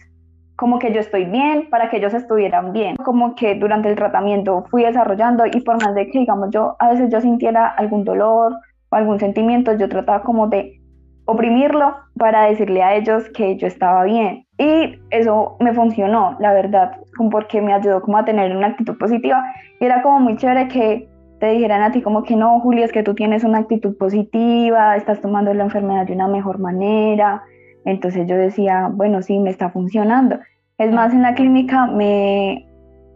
como 0.58 0.78
que 0.78 0.91
yo 0.91 1.00
estoy 1.00 1.24
bien 1.24 1.69
para 1.69 1.89
que 1.89 1.97
ellos 1.97 2.13
estuvieran 2.13 2.74
bien. 2.74 2.97
Como 2.97 3.34
que 3.36 3.56
durante 3.56 3.88
el 3.88 3.95
tratamiento 3.95 4.65
fui 4.69 4.84
desarrollando 4.84 5.45
y 5.45 5.62
por 5.62 5.82
más 5.82 5.95
de 5.95 6.08
que, 6.08 6.19
digamos, 6.19 6.50
yo 6.52 6.76
a 6.80 6.89
veces 6.89 7.10
yo 7.10 7.21
sintiera 7.21 7.65
algún 7.65 8.04
dolor 8.04 8.58
o 8.89 8.95
algún 8.97 9.17
sentimiento, 9.17 9.71
yo 9.78 9.88
trataba 9.88 10.21
como 10.21 10.47
de 10.47 10.82
oprimirlo 11.24 11.95
para 12.17 12.47
decirle 12.47 12.84
a 12.84 12.93
ellos 12.93 13.24
que 13.30 13.56
yo 13.56 13.67
estaba 13.67 14.04
bien. 14.04 14.45
Y 14.58 15.00
eso 15.12 15.56
me 15.62 15.74
funcionó, 15.74 16.36
la 16.41 16.52
verdad, 16.52 16.91
porque 17.32 17.62
me 17.62 17.71
ayudó 17.71 18.02
como 18.02 18.17
a 18.17 18.26
tener 18.26 18.54
una 18.54 18.67
actitud 18.67 18.97
positiva. 18.97 19.41
Y 19.80 19.86
era 19.86 20.02
como 20.02 20.19
muy 20.19 20.36
chévere 20.36 20.67
que 20.67 21.10
te 21.41 21.47
dijeran 21.47 21.82
a 21.82 21.91
ti 21.91 22.04
como 22.04 22.21
que 22.21 22.36
no, 22.36 22.60
Julia, 22.60 22.86
es 22.86 22.91
que 22.91 23.01
tú 23.01 23.15
tienes 23.15 23.43
una 23.43 23.58
actitud 23.58 23.97
positiva, 23.97 24.95
estás 24.95 25.21
tomando 25.21 25.51
la 25.56 25.63
enfermedad 25.63 26.06
de 26.06 26.13
una 26.13 26.27
mejor 26.27 26.60
manera. 26.60 27.41
Entonces 27.84 28.27
yo 28.27 28.36
decía, 28.36 28.91
bueno, 28.93 29.23
sí, 29.23 29.39
me 29.39 29.49
está 29.49 29.71
funcionando. 29.71 30.38
Es 30.77 30.93
más, 30.93 31.12
en 31.13 31.23
la 31.23 31.34
clínica 31.34 31.88
me, 31.88 32.67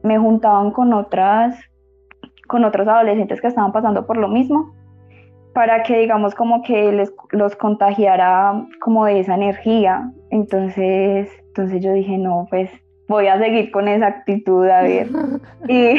me 0.02 0.18
juntaban 0.18 0.72
con 0.72 0.92
otras, 0.94 1.56
con 2.48 2.64
otros 2.64 2.88
adolescentes 2.88 3.40
que 3.42 3.48
estaban 3.48 3.72
pasando 3.72 4.08
por 4.08 4.18
lo 4.18 4.28
mismo 4.28 4.74
para 5.54 5.84
que 5.84 6.00
digamos 6.00 6.34
como 6.34 6.64
que 6.64 6.92
les, 6.92 7.14
los 7.30 7.56
contagiara 7.56 8.66
como 8.82 9.06
de 9.06 9.20
esa 9.20 9.36
energía. 9.36 10.12
Entonces, 10.32 11.30
entonces 11.50 11.84
yo 11.84 11.94
dije, 11.94 12.18
no, 12.18 12.48
pues 12.50 12.72
voy 13.08 13.28
a 13.28 13.38
seguir 13.38 13.70
con 13.70 13.88
esa 13.88 14.08
actitud, 14.08 14.68
a 14.68 14.82
ver. 14.82 15.10
y, 15.70 15.98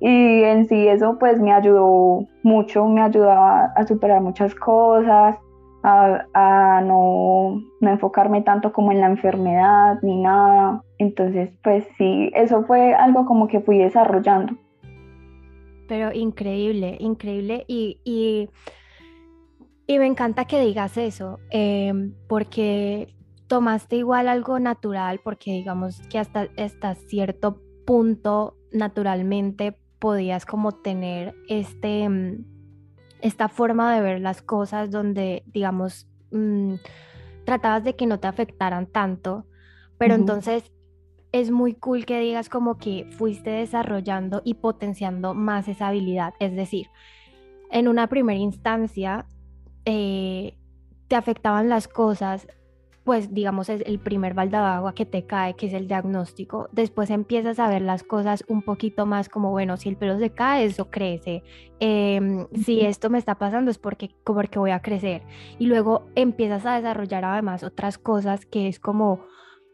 y 0.00 0.42
en 0.42 0.68
sí 0.68 0.88
eso 0.88 1.16
pues 1.18 1.40
me 1.40 1.52
ayudó 1.52 2.26
mucho, 2.42 2.86
me 2.86 3.02
ayudó 3.02 3.30
a, 3.30 3.72
superar 3.86 4.20
muchas 4.20 4.54
cosas, 4.54 5.36
a, 5.82 6.82
no, 6.84 7.60
enfocarme 7.80 8.42
tanto 8.42 8.72
como 8.72 8.92
en 8.92 9.00
la 9.00 9.06
enfermedad 9.06 9.98
ni 10.02 10.20
nada. 10.22 10.82
Entonces, 10.98 11.50
pues 11.62 11.84
sí, 11.98 12.30
eso 12.34 12.64
fue 12.64 12.94
algo 12.94 13.26
como 13.26 13.48
que 13.48 13.60
fui 13.60 13.78
desarrollando 13.78 14.54
pero 15.92 16.10
increíble, 16.10 16.96
increíble 17.00 17.66
y, 17.68 17.98
y, 18.02 18.48
me 19.98 20.06
encanta 20.06 20.46
que 20.46 20.58
digas 20.58 20.96
eso, 20.96 21.38
em, 21.50 22.14
porque 22.28 23.14
tomaste 23.46 23.96
igual 23.96 24.26
algo 24.28 24.58
natural, 24.58 25.20
porque 25.22 25.52
digamos 25.52 26.00
que 26.08 26.18
hasta, 26.18 26.48
hasta 26.56 26.94
cierto 26.94 27.60
punto 27.84 28.56
naturalmente 28.72 29.76
podías 29.98 30.46
como 30.46 30.72
tener 30.72 31.34
este, 31.48 32.08
mm, 32.08 32.44
esta 33.20 33.48
forma 33.48 33.94
de 33.94 34.00
ver 34.00 34.20
las 34.20 34.42
cosas 34.42 34.90
donde, 34.90 35.44
digamos, 35.46 36.08
mm, 36.30 36.74
tratabas 37.44 37.84
de 37.84 37.94
que 37.94 38.06
no 38.06 38.18
te 38.18 38.26
afectaran 38.26 38.86
tanto, 38.86 39.46
pero 39.98 40.14
entonces 40.14 40.72
es 41.30 41.50
muy 41.50 41.74
cool 41.74 42.04
que 42.04 42.20
digas 42.20 42.48
como 42.48 42.78
que 42.78 43.06
fuiste 43.16 43.50
desarrollando 43.50 44.42
y 44.44 44.54
potenciando 44.54 45.34
más 45.34 45.68
esa 45.68 45.88
habilidad. 45.88 46.34
Es 46.40 46.54
decir, 46.54 46.88
en 47.70 47.88
una 47.88 48.08
primera 48.08 48.38
instancia, 48.38 49.26
eh, 49.84 50.56
te 51.08 51.16
afectaban 51.16 51.68
las 51.68 51.88
cosas, 51.88 52.46
pues 53.04 53.34
digamos 53.34 53.68
es 53.68 53.82
el 53.84 53.98
primer 53.98 54.34
balde 54.34 54.56
de 54.56 54.62
agua 54.62 54.94
que 54.94 55.06
te 55.06 55.26
cae, 55.26 55.54
que 55.54 55.66
es 55.66 55.74
el 55.74 55.88
diagnóstico. 55.88 56.68
Después 56.72 57.10
empiezas 57.10 57.58
a 57.58 57.68
ver 57.68 57.82
las 57.82 58.04
cosas 58.04 58.44
un 58.48 58.62
poquito 58.62 59.06
más 59.06 59.28
como, 59.28 59.50
bueno, 59.50 59.76
si 59.76 59.88
el 59.88 59.96
pelo 59.96 60.18
se 60.18 60.30
cae, 60.30 60.64
eso 60.64 60.88
crece. 60.90 61.42
Em, 61.80 62.46
si 62.64 62.80
esto 62.82 63.10
me 63.10 63.18
está 63.18 63.34
pasando 63.34 63.70
es 63.70 63.78
porque, 63.78 64.10
porque 64.24 64.58
voy 64.58 64.70
a 64.70 64.82
crecer. 64.82 65.22
Y 65.58 65.66
luego 65.66 66.06
empiezas 66.14 66.64
a 66.64 66.76
desarrollar 66.76 67.24
además 67.24 67.64
otras 67.64 67.98
cosas 67.98 68.46
que 68.46 68.68
es 68.68 68.78
como, 68.78 69.24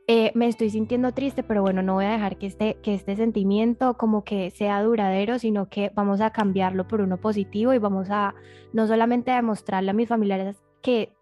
eh, 0.06 0.32
me 0.34 0.48
estoy 0.48 0.70
sintiendo 0.70 1.12
triste, 1.12 1.42
pero 1.42 1.60
bueno, 1.60 1.82
no 1.82 1.94
voy 1.94 2.06
a 2.06 2.12
dejar 2.12 2.38
que 2.38 2.46
este, 2.46 2.78
que 2.82 2.94
este 2.94 3.14
sentimiento 3.14 3.98
como 3.98 4.24
que 4.24 4.50
sea 4.50 4.82
duradero, 4.82 5.38
sino 5.38 5.68
que 5.68 5.92
vamos 5.94 6.22
a 6.22 6.30
cambiarlo 6.30 6.88
por 6.88 7.02
uno 7.02 7.18
positivo 7.18 7.74
y 7.74 7.78
vamos 7.78 8.08
a 8.10 8.34
no 8.72 8.86
solamente 8.86 9.32
a 9.32 9.36
demostrarle 9.36 9.90
a 9.90 9.94
mis 9.94 10.08
familiares 10.08 10.56
que 10.80 11.17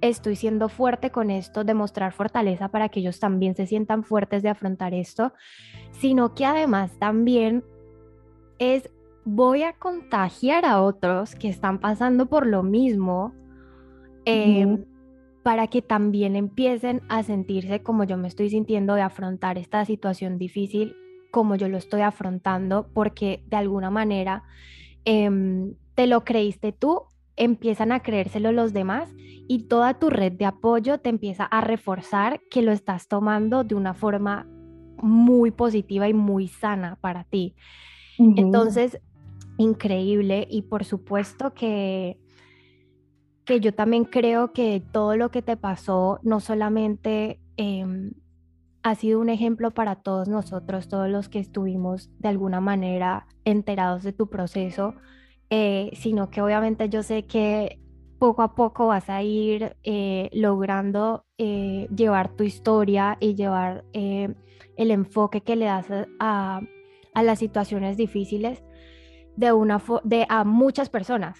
estoy 0.00 0.36
siendo 0.36 0.68
fuerte 0.68 1.10
con 1.10 1.30
esto, 1.30 1.64
demostrar 1.64 2.12
fortaleza 2.12 2.68
para 2.68 2.88
que 2.88 3.00
ellos 3.00 3.18
también 3.18 3.54
se 3.54 3.66
sientan 3.66 4.04
fuertes 4.04 4.42
de 4.42 4.48
afrontar 4.48 4.94
esto, 4.94 5.32
sino 5.92 6.34
que 6.34 6.44
además 6.44 6.92
también 6.98 7.64
es 8.58 8.90
voy 9.24 9.62
a 9.62 9.74
contagiar 9.74 10.64
a 10.64 10.80
otros 10.80 11.34
que 11.34 11.48
están 11.48 11.80
pasando 11.80 12.26
por 12.26 12.46
lo 12.46 12.62
mismo 12.62 13.34
em, 14.24 14.84
para 15.42 15.66
que 15.66 15.82
también 15.82 16.34
empiecen 16.34 17.02
a 17.08 17.22
sentirse 17.22 17.82
como 17.82 18.04
yo 18.04 18.16
me 18.16 18.28
estoy 18.28 18.50
sintiendo 18.50 18.94
de 18.94 19.02
afrontar 19.02 19.58
esta 19.58 19.84
situación 19.84 20.38
difícil 20.38 20.96
como 21.30 21.56
yo 21.56 21.68
lo 21.68 21.76
estoy 21.76 22.00
afrontando, 22.00 22.88
porque 22.94 23.44
de 23.48 23.56
alguna 23.56 23.90
manera 23.90 24.44
em, 25.04 25.74
te 25.94 26.06
lo 26.06 26.24
creíste 26.24 26.72
tú 26.72 27.02
empiezan 27.38 27.92
a 27.92 28.00
creérselo 28.00 28.52
los 28.52 28.72
demás 28.72 29.14
y 29.48 29.64
toda 29.64 29.98
tu 29.98 30.10
red 30.10 30.32
de 30.32 30.44
apoyo 30.44 30.98
te 30.98 31.08
empieza 31.08 31.44
a 31.44 31.60
reforzar 31.60 32.40
que 32.50 32.62
lo 32.62 32.72
estás 32.72 33.08
tomando 33.08 33.64
de 33.64 33.74
una 33.74 33.94
forma 33.94 34.46
muy 35.00 35.50
positiva 35.50 36.08
y 36.08 36.14
muy 36.14 36.48
sana 36.48 36.98
para 37.00 37.24
ti. 37.24 37.54
Entonces, 38.18 39.00
increíble 39.58 40.46
y 40.50 40.62
por 40.62 40.84
supuesto 40.84 41.54
que 41.54 42.18
que 43.48 43.60
yo 43.60 43.72
también 43.72 44.04
creo 44.04 44.52
que 44.52 44.82
todo 44.92 45.16
lo 45.16 45.30
que 45.30 45.40
te 45.40 45.56
pasó 45.56 46.20
no 46.22 46.38
solamente 46.38 47.40
em, 47.56 48.12
ha 48.82 48.94
sido 48.94 49.20
un 49.20 49.30
ejemplo 49.30 49.70
para 49.70 49.96
todos 49.96 50.28
nosotros, 50.28 50.88
todos 50.88 51.08
los 51.08 51.30
que 51.30 51.38
estuvimos 51.38 52.10
de 52.18 52.28
alguna 52.28 52.60
manera 52.60 53.26
enterados 53.46 54.02
de 54.02 54.12
tu 54.12 54.28
proceso, 54.28 54.96
eh, 55.50 55.90
sino 55.94 56.30
que 56.30 56.42
obviamente 56.42 56.88
yo 56.88 57.02
sé 57.02 57.24
que 57.24 57.78
poco 58.18 58.42
a 58.42 58.54
poco 58.54 58.88
vas 58.88 59.08
a 59.08 59.22
ir 59.22 59.76
eh, 59.82 60.28
logrando 60.32 61.24
eh, 61.38 61.88
llevar 61.94 62.30
tu 62.36 62.44
historia 62.44 63.16
y 63.20 63.34
llevar 63.34 63.84
el 63.92 64.90
enfoque 64.90 65.40
que 65.40 65.56
le 65.56 65.66
das 65.66 65.86
a, 66.18 66.60
las 67.14 67.38
situaciones 67.38 67.96
difíciles 67.96 68.62
de 69.36 69.52
una 69.52 69.82
de 70.04 70.26
a 70.28 70.44
muchas 70.44 70.88
personas. 70.88 71.38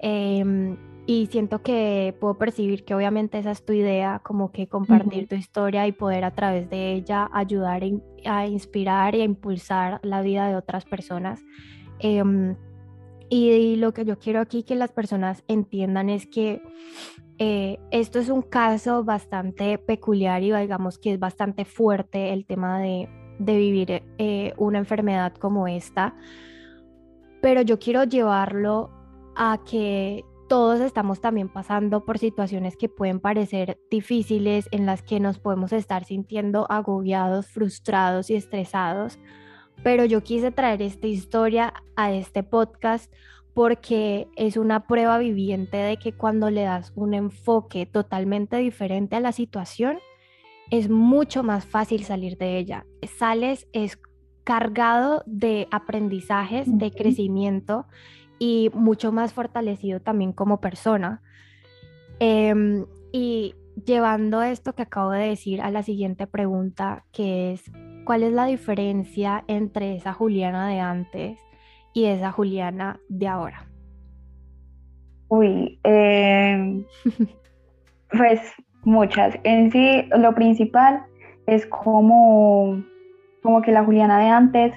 Em, 0.00 0.76
y 1.06 1.26
siento 1.26 1.62
que 1.62 2.16
puedo 2.20 2.36
percibir 2.36 2.84
que 2.84 2.94
obviamente 2.94 3.38
esa 3.38 3.52
es 3.52 3.64
tu 3.64 3.72
idea, 3.72 4.20
como 4.24 4.50
que 4.50 4.66
compartir 4.66 5.28
tu 5.28 5.36
historia 5.36 5.86
y 5.86 5.92
poder 5.92 6.24
a 6.24 6.32
través 6.32 6.68
de 6.68 6.94
ella 6.94 7.30
ayudar 7.32 7.82
a 8.24 8.46
inspirar 8.46 9.14
y 9.14 9.20
a 9.20 9.24
impulsar 9.24 10.00
la 10.02 10.20
vida 10.22 10.48
de 10.48 10.56
otras 10.56 10.84
personas. 10.84 11.44
Em, 12.00 12.56
y, 13.28 13.76
lo 13.76 13.92
que 13.92 14.04
yo 14.04 14.18
quiero 14.18 14.40
aquí 14.40 14.62
que 14.62 14.74
las 14.74 14.92
personas 14.92 15.42
entiendan 15.48 16.10
es 16.10 16.26
que 16.26 16.62
eh, 17.38 17.78
esto 17.90 18.18
es 18.18 18.28
un 18.28 18.42
caso 18.42 19.04
bastante 19.04 19.78
peculiar 19.78 20.42
y 20.42 20.52
digamos 20.52 20.98
que 20.98 21.12
es 21.12 21.18
bastante 21.18 21.64
fuerte 21.64 22.32
el 22.32 22.46
tema 22.46 22.80
de, 22.80 23.08
vivir 23.38 24.02
eh, 24.18 24.54
una 24.56 24.78
enfermedad 24.78 25.34
como 25.34 25.68
esta, 25.68 26.16
pero 27.42 27.60
yo 27.62 27.78
quiero 27.78 28.04
llevarlo 28.04 28.90
a 29.36 29.60
que 29.68 30.24
todos 30.48 30.80
estamos 30.80 31.20
también 31.20 31.48
pasando 31.48 32.04
por 32.04 32.18
situaciones 32.18 32.76
que 32.76 32.88
pueden 32.88 33.20
parecer 33.20 33.78
difíciles, 33.90 34.68
en 34.70 34.86
las 34.86 35.02
que 35.02 35.20
nos 35.20 35.38
podemos 35.38 35.72
estar 35.72 36.04
sintiendo 36.04 36.66
agobiados, 36.70 37.48
frustrados 37.48 38.30
y 38.30 38.36
estresados 38.36 39.18
pero 39.82 40.04
yo 40.04 40.22
quise 40.22 40.50
traer 40.50 40.82
esta 40.82 41.06
historia 41.06 41.72
a 41.96 42.12
este 42.12 42.42
podcast 42.42 43.12
porque 43.54 44.28
es 44.36 44.56
una 44.56 44.86
prueba 44.86 45.16
viviente 45.18 45.78
de 45.78 45.96
que 45.96 46.12
cuando 46.12 46.50
le 46.50 46.62
das 46.62 46.92
un 46.94 47.14
enfoque 47.14 47.86
totalmente 47.86 48.56
diferente 48.58 49.16
a 49.16 49.20
la 49.20 49.32
situación, 49.32 49.98
es 50.70 50.90
mucho 50.90 51.42
más 51.42 51.64
fácil 51.64 52.04
salir 52.04 52.36
de 52.36 52.58
ella. 52.58 52.84
Sales 53.18 53.66
es 53.72 53.98
cargado 54.44 55.22
de 55.26 55.68
aprendizajes, 55.70 56.66
de 56.78 56.90
crecimiento 56.90 57.86
y 58.38 58.70
mucho 58.74 59.10
más 59.10 59.32
fortalecido 59.32 60.00
también 60.00 60.32
como 60.32 60.60
persona. 60.60 61.22
Em, 62.18 62.86
y 63.12 63.54
llevando 63.84 64.42
esto 64.42 64.74
que 64.74 64.82
acabo 64.82 65.10
de 65.10 65.28
decir 65.28 65.60
a 65.60 65.70
la 65.70 65.82
siguiente 65.82 66.26
pregunta, 66.26 67.04
que 67.12 67.52
es, 67.52 67.70
¿cuál 68.06 68.22
es 68.22 68.32
la 68.32 68.46
diferencia 68.46 69.44
entre 69.48 69.94
esa 69.94 70.14
Juliana 70.14 70.68
de 70.68 70.80
antes 70.80 71.38
y 71.92 72.06
esa 72.06 72.32
Juliana 72.32 72.98
de 73.10 73.28
ahora? 73.28 73.66
Uy, 75.28 75.78
em, 75.84 76.84
pues 78.10 78.40
muchas. 78.84 79.34
En 79.44 79.70
sí, 79.70 80.08
lo 80.16 80.34
principal 80.34 81.04
es 81.46 81.66
como, 81.66 82.82
como 83.42 83.60
que 83.60 83.72
la 83.72 83.84
Juliana 83.84 84.18
de 84.18 84.28
antes, 84.28 84.74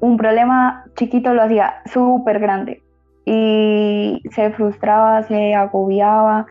un 0.00 0.16
problema 0.16 0.86
chiquito 0.96 1.34
lo 1.34 1.42
hacía 1.42 1.82
súper 1.92 2.38
grande 2.38 2.82
y 3.26 4.22
se 4.30 4.50
frustraba, 4.52 5.22
se 5.24 5.54
agobiaba 5.54 6.46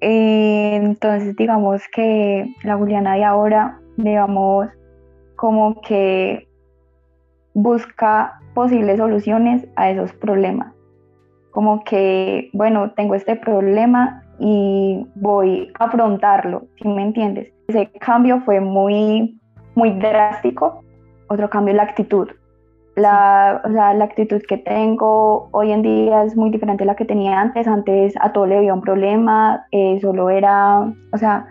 eh, 0.00 0.76
entonces, 0.76 1.36
digamos 1.36 1.82
que 1.92 2.54
la 2.64 2.76
Juliana 2.76 3.16
de 3.16 3.24
ahora, 3.24 3.78
digamos, 3.96 4.68
como 5.40 5.80
que 5.80 6.46
busca 7.54 8.38
posibles 8.52 8.98
soluciones 8.98 9.66
a 9.74 9.88
esos 9.88 10.12
problemas. 10.12 10.74
Como 11.50 11.82
que, 11.82 12.50
bueno, 12.52 12.90
tengo 12.90 13.14
este 13.14 13.36
problema 13.36 14.22
y 14.38 15.06
voy 15.14 15.72
a 15.78 15.86
afrontarlo, 15.86 16.64
si 16.76 16.88
me 16.88 17.02
entiendes? 17.02 17.50
Ese 17.68 17.90
cambio 18.00 18.42
fue 18.42 18.60
muy, 18.60 19.40
muy 19.76 19.92
drástico. 19.92 20.84
Otro 21.30 21.48
cambio 21.48 21.72
es 21.72 21.76
la 21.78 21.84
actitud. 21.84 22.28
La, 22.96 23.62
la 23.64 24.04
actitud 24.04 24.42
que 24.46 24.58
tengo 24.58 25.48
hoy 25.52 25.72
en 25.72 25.80
día 25.80 26.22
es 26.24 26.36
muy 26.36 26.50
diferente 26.50 26.84
a 26.84 26.86
la 26.86 26.96
que 26.96 27.06
tenía 27.06 27.40
antes. 27.40 27.66
Antes 27.66 28.12
a 28.20 28.30
todo 28.32 28.44
le 28.44 28.58
había 28.58 28.74
un 28.74 28.82
problema, 28.82 29.64
eh, 29.70 29.98
solo 30.02 30.28
era, 30.28 30.80
o 31.14 31.16
sea, 31.16 31.46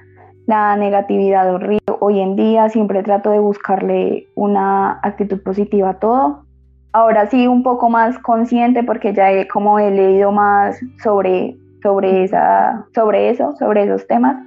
la 0.50 0.76
negatividad 0.76 1.54
horrible. 1.54 1.80
Hoy 2.00 2.20
en 2.20 2.36
día 2.36 2.70
siempre 2.70 3.04
trato 3.04 3.30
de 3.30 3.38
buscarle 3.38 4.28
una 4.34 5.00
actitud 5.04 5.40
positiva 5.44 5.92
a 5.92 6.00
todo. 6.00 6.44
Ahora 6.92 7.30
sí, 7.30 7.46
un 7.46 7.62
poco 7.62 7.88
más 7.92 8.18
consciente 8.18 8.82
porque 8.84 9.14
ya 9.14 9.32
he, 9.32 9.48
como 9.48 9.78
he 9.78 9.92
leído 9.92 10.32
más 10.32 10.80
sobre, 11.04 11.56
sobre, 11.84 12.24
esa, 12.24 12.84
sobre 12.96 13.30
eso, 13.30 13.56
sobre 13.58 13.84
esos 13.84 14.08
temas. 14.08 14.44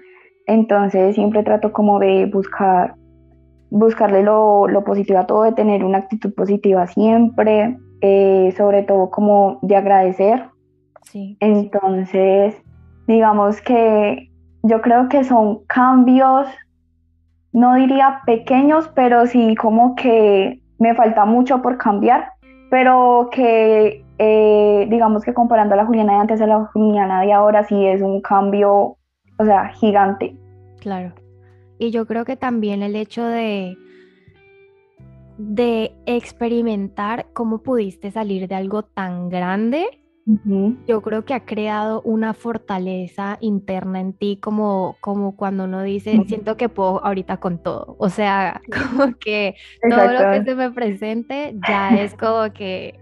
Entonces 0.48 1.14
siempre 1.14 1.44
trato 1.44 1.72
como 1.72 2.00
de 2.00 2.26
buscar 2.26 2.96
buscarle 3.70 4.24
lo, 4.24 4.66
positivo 4.84 5.20
a 5.20 5.26
todo, 5.26 5.44
de 5.44 5.52
tener 5.52 5.84
una 5.84 5.98
actitud 5.98 6.34
positiva 6.34 6.88
siempre, 6.88 7.78
eh, 8.00 8.52
sobre 8.56 8.82
todo 8.82 9.08
como 9.08 9.60
de 9.62 9.76
agradecer. 9.76 10.46
Sí. 11.04 11.36
Entonces, 11.38 12.56
digamos 13.06 13.62
que 13.62 14.31
yo 14.62 14.80
creo 14.80 15.08
que 15.08 15.24
son 15.24 15.64
cambios, 15.66 16.46
no 17.52 17.74
diría 17.74 18.22
pequeños, 18.26 18.88
pero 18.94 19.26
sí 19.26 19.54
como 19.56 19.94
que 19.94 20.62
me 20.78 20.94
falta 20.94 21.24
mucho 21.24 21.62
por 21.62 21.78
cambiar, 21.78 22.32
pero 22.70 23.28
que 23.32 24.04
eh, 24.18 24.86
digamos 24.88 25.24
que 25.24 25.34
comparando 25.34 25.74
a 25.74 25.76
la 25.76 25.86
Juliana 25.86 26.14
de 26.14 26.18
antes 26.20 26.40
a 26.40 26.46
la 26.46 26.64
Juliana 26.66 27.22
de 27.22 27.32
ahora 27.32 27.64
sí 27.64 27.86
es 27.86 28.00
un 28.02 28.20
cambio, 28.20 28.96
o 29.38 29.44
sea, 29.44 29.68
gigante. 29.70 30.36
Claro. 30.80 31.12
Y 31.78 31.90
yo 31.90 32.06
creo 32.06 32.24
que 32.24 32.36
también 32.36 32.82
el 32.82 32.94
hecho 32.94 33.24
de, 33.24 33.76
de 35.38 35.92
experimentar 36.06 37.26
cómo 37.32 37.58
pudiste 37.58 38.10
salir 38.12 38.46
de 38.46 38.54
algo 38.54 38.84
tan 38.84 39.28
grande, 39.28 40.01
yo 40.86 41.02
creo 41.02 41.24
que 41.24 41.34
ha 41.34 41.44
creado 41.44 42.00
una 42.02 42.32
fortaleza 42.32 43.38
interna 43.40 44.00
en 44.00 44.12
ti, 44.12 44.38
como, 44.40 44.96
como 45.00 45.36
cuando 45.36 45.64
uno 45.64 45.82
dice, 45.82 46.22
siento 46.26 46.56
que 46.56 46.68
puedo 46.68 47.04
ahorita 47.04 47.38
con 47.38 47.58
todo. 47.58 47.96
O 47.98 48.08
sea, 48.08 48.60
como 48.90 49.16
que 49.18 49.56
todo 49.88 50.12
lo 50.12 50.30
que 50.32 50.44
se 50.44 50.54
me 50.54 50.70
presente 50.70 51.56
ya 51.68 51.90
es 51.90 52.14
como 52.14 52.52
que 52.52 53.00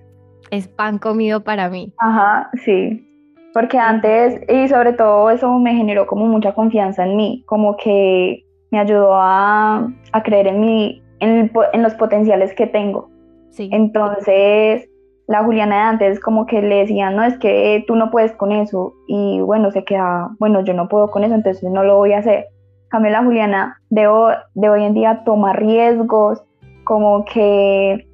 es 0.51 0.69
pan 0.69 0.99
comido 0.99 1.45
para 1.45 1.69
mí. 1.69 1.93
Ajá, 1.99 2.51
sí. 2.65 3.07
porque 3.53 3.79
antes, 3.79 4.41
y 4.49 4.69
sobre 4.69 4.95
todo 4.95 5.31
eso 5.31 5.59
me 5.59 5.75
generó 5.75 6.07
como 6.07 6.27
mucha 6.27 6.55
confianza 6.55 7.05
en 7.05 7.17
mí, 7.17 7.45
como 7.47 7.77
que 7.77 8.45
me 8.71 8.79
ayudó 8.79 9.15
a, 9.15 9.87
a 10.13 10.23
creer 10.23 10.47
en 10.47 10.61
mí, 10.61 11.03
en, 11.21 11.51
en, 11.73 11.83
los 11.83 11.95
potenciales 11.95 12.55
que 12.55 12.67
tengo. 12.67 13.11
Sí. 13.51 13.69
Entonces, 13.73 14.89
la 15.31 15.45
Juliana 15.45 15.77
de 15.77 15.83
antes 15.83 16.19
como 16.19 16.45
que 16.45 16.61
le 16.61 16.79
decían, 16.79 17.15
no, 17.15 17.23
es 17.23 17.39
que 17.39 17.85
tú 17.87 17.95
no 17.95 18.11
puedes 18.11 18.33
con 18.33 18.51
eso, 18.51 18.95
y 19.07 19.41
bueno, 19.41 19.71
se 19.71 19.85
queda, 19.85 20.29
bueno, 20.41 20.65
yo 20.65 20.75
no 20.75 20.89
puedo 20.89 21.09
con 21.09 21.23
eso, 21.23 21.37
entonces 21.37 21.71
no 21.71 21.85
lo 21.85 21.99
voy 21.99 22.15
a 22.15 22.19
hacer. 22.19 22.47
Cambio 22.89 23.13
la 23.13 23.23
Juliana 23.23 23.81
de, 23.91 24.09
de 24.55 24.69
hoy 24.69 24.85
en 24.85 24.93
día 24.93 25.23
toma 25.25 25.53
riesgos, 25.53 26.43
como 26.83 27.25
que 27.25 28.09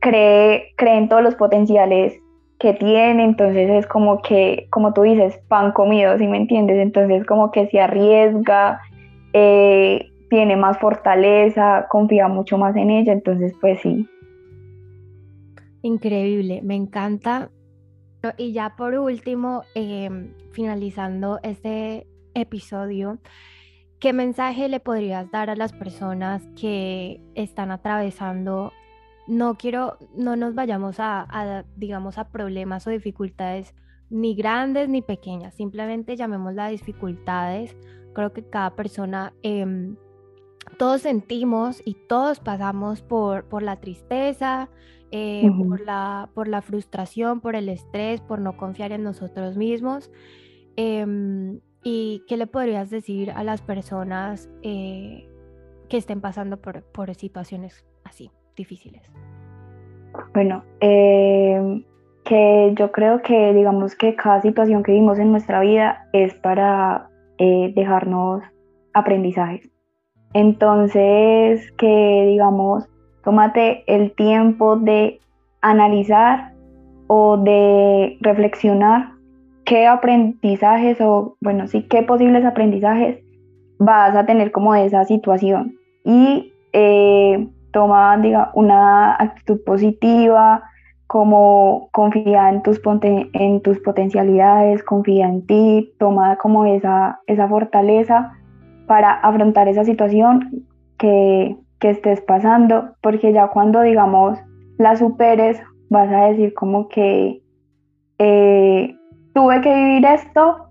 cree, 0.00 0.74
cree 0.76 0.98
en 0.98 1.08
todos 1.08 1.22
los 1.22 1.34
potenciales 1.34 2.20
que 2.58 2.74
tiene, 2.74 3.24
entonces 3.24 3.70
es 3.70 3.86
como 3.86 4.20
que, 4.20 4.66
como 4.70 4.92
tú 4.92 5.00
dices, 5.00 5.40
pan 5.48 5.72
comido, 5.72 6.18
si 6.18 6.26
me 6.26 6.36
entiendes? 6.36 6.76
Entonces 6.76 7.24
como 7.24 7.52
que 7.52 7.68
se 7.68 7.80
arriesga, 7.80 8.82
eh, 9.32 10.10
tiene 10.28 10.56
más 10.56 10.76
fortaleza, 10.76 11.86
confía 11.88 12.28
mucho 12.28 12.58
más 12.58 12.76
en 12.76 12.90
ella, 12.90 13.14
entonces 13.14 13.54
pues 13.62 13.80
sí. 13.80 14.06
Increíble, 15.84 16.62
me 16.62 16.76
encanta. 16.76 17.50
Y 18.38 18.52
ya 18.52 18.74
por 18.74 18.94
último, 18.94 19.64
em, 19.74 20.32
finalizando 20.52 21.40
este 21.42 22.06
episodio, 22.32 23.18
¿qué 24.00 24.14
mensaje 24.14 24.70
le 24.70 24.80
podrías 24.80 25.30
dar 25.30 25.50
a 25.50 25.56
las 25.56 25.74
personas 25.74 26.42
que 26.58 27.20
están 27.34 27.70
atravesando 27.70 28.72
no 29.26 29.56
quiero, 29.56 29.98
no 30.16 30.36
nos 30.36 30.54
vayamos 30.54 30.96
a, 31.00 31.66
digamos, 31.76 32.16
a 32.16 32.30
problemas 32.30 32.86
o 32.86 32.90
dificultades 32.90 33.74
ni 34.08 34.34
grandes 34.34 34.88
ni 34.88 35.02
pequeñas, 35.02 35.54
simplemente 35.54 36.16
llamémoslas 36.16 36.70
dificultades. 36.70 37.76
Creo 38.14 38.32
que 38.32 38.48
cada 38.48 38.74
persona, 38.74 39.34
em, 39.42 39.96
todos 40.78 41.02
sentimos 41.02 41.82
y 41.84 41.94
todos 42.08 42.40
pasamos 42.40 43.02
por, 43.02 43.44
por 43.44 43.62
la 43.62 43.80
tristeza, 43.80 44.68
eh, 45.10 45.48
por, 45.68 45.80
la, 45.80 46.28
por 46.34 46.48
la 46.48 46.62
frustración, 46.62 47.40
por 47.40 47.56
el 47.56 47.68
estrés, 47.68 48.20
por 48.20 48.40
no 48.40 48.56
confiar 48.56 48.92
en 48.92 49.02
nosotros 49.02 49.56
mismos. 49.56 50.10
Em, 50.76 51.60
¿Y 51.82 52.22
qué 52.26 52.36
le 52.36 52.46
podrías 52.46 52.88
decir 52.88 53.30
a 53.30 53.44
las 53.44 53.60
personas 53.60 54.48
eh, 54.62 55.28
que 55.88 55.98
estén 55.98 56.20
pasando 56.20 56.56
por, 56.56 56.82
por 56.82 57.14
situaciones 57.14 57.86
así? 58.04 58.30
difíciles? 58.56 59.02
Bueno, 60.32 60.64
eh, 60.80 61.84
que 62.24 62.72
yo 62.76 62.92
creo 62.92 63.22
que 63.22 63.52
digamos 63.52 63.94
que 63.96 64.14
cada 64.14 64.40
situación 64.40 64.82
que 64.82 64.92
vivimos 64.92 65.18
en 65.18 65.30
nuestra 65.30 65.60
vida 65.60 66.08
es 66.12 66.34
para 66.34 67.10
eh, 67.38 67.72
dejarnos 67.74 68.42
aprendizajes. 68.92 69.70
Entonces, 70.34 71.72
que 71.78 72.26
digamos, 72.28 72.88
tómate 73.22 73.84
el 73.86 74.12
tiempo 74.12 74.76
de 74.76 75.20
analizar 75.62 76.52
o 77.06 77.36
de 77.38 78.18
reflexionar 78.20 79.12
qué 79.64 79.86
aprendizajes 79.86 81.00
o, 81.00 81.36
bueno, 81.40 81.68
sí, 81.68 81.82
qué 81.84 82.02
posibles 82.02 82.44
aprendizajes 82.44 83.20
vas 83.78 84.14
a 84.16 84.26
tener 84.26 84.50
como 84.50 84.74
de 84.74 84.86
esa 84.86 85.04
situación. 85.04 85.76
Y 86.04 86.52
eh, 86.72 87.48
toma 87.72 88.18
diga, 88.18 88.50
una 88.54 89.14
actitud 89.14 89.62
positiva, 89.64 90.64
como 91.06 91.90
confía 91.92 92.50
en 92.50 92.62
tus, 92.62 92.80
en 93.04 93.60
tus 93.62 93.78
potencialidades, 93.78 94.82
confía 94.82 95.28
en 95.28 95.46
ti, 95.46 95.92
toma 95.98 96.36
como 96.38 96.66
esa, 96.66 97.20
esa 97.28 97.48
fortaleza 97.48 98.32
para 98.86 99.12
afrontar 99.12 99.68
esa 99.68 99.84
situación 99.84 100.66
que, 100.98 101.56
que 101.78 101.90
estés 101.90 102.20
pasando, 102.20 102.90
porque 103.02 103.32
ya 103.32 103.48
cuando, 103.48 103.80
digamos, 103.82 104.38
la 104.78 104.96
superes, 104.96 105.60
vas 105.90 106.10
a 106.10 106.26
decir 106.26 106.54
como 106.54 106.88
que 106.88 107.42
eh, 108.18 108.96
tuve 109.34 109.60
que 109.60 109.74
vivir 109.74 110.04
esto 110.06 110.68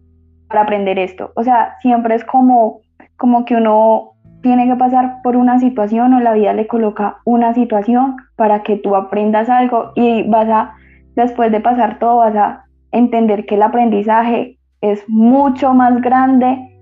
para 0.48 0.62
aprender 0.62 1.00
esto. 1.00 1.32
O 1.36 1.44
sea, 1.44 1.76
siempre 1.82 2.16
es 2.16 2.24
como, 2.26 2.82
como 3.18 3.46
que 3.46 3.56
uno 3.56 4.12
tiene 4.42 4.68
que 4.68 4.76
pasar 4.76 5.22
por 5.24 5.38
una 5.38 5.60
situación 5.60 6.14
o 6.14 6.20
la 6.20 6.34
vida 6.34 6.54
le 6.54 6.68
coloca 6.68 7.18
una 7.26 7.54
situación 7.54 8.18
para 8.36 8.62
que 8.62 8.76
tú 8.76 8.96
aprendas 8.96 9.50
algo 9.50 9.92
y 9.96 10.24
vas 10.24 10.50
a, 10.50 10.76
después 11.16 11.52
de 11.52 11.62
pasar 11.62 11.98
todo, 11.98 12.18
vas 12.18 12.36
a 12.36 12.66
entender 12.92 13.46
que 13.46 13.56
el 13.56 13.64
aprendizaje 13.64 14.58
es 14.82 15.04
mucho 15.08 15.74
más 15.74 16.02
grande 16.02 16.73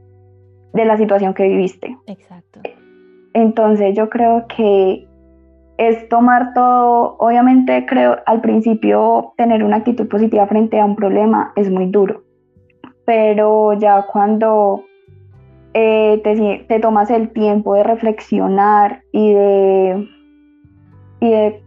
de 0.74 0.86
la 0.86 0.98
situación 0.98 1.34
que 1.34 1.48
viviste. 1.48 1.98
Exacto. 2.08 2.62
Entonces 3.34 3.96
yo 3.96 4.10
creo 4.10 4.46
que 4.48 5.08
es 5.78 6.08
tomar 6.10 6.54
todo, 6.54 7.16
obviamente 7.20 7.86
creo 7.88 8.18
al 8.26 8.42
principio 8.42 9.34
tener 9.38 9.64
una 9.64 9.78
actitud 9.78 10.08
positiva 10.08 10.46
frente 10.48 10.80
a 10.80 10.86
un 10.86 10.96
problema 10.96 11.54
es 11.56 11.72
muy 11.72 11.88
duro, 11.88 12.24
pero 13.06 13.74
ya 13.74 14.04
cuando 14.04 14.84
eh, 15.74 16.22
te, 16.68 16.80
tomas 16.80 17.10
el 17.10 17.32
tiempo 17.32 17.74
de 17.74 17.84
reflexionar 17.84 19.04
y 19.12 19.34
de, 19.34 20.08
y 21.22 21.32
de, 21.32 21.64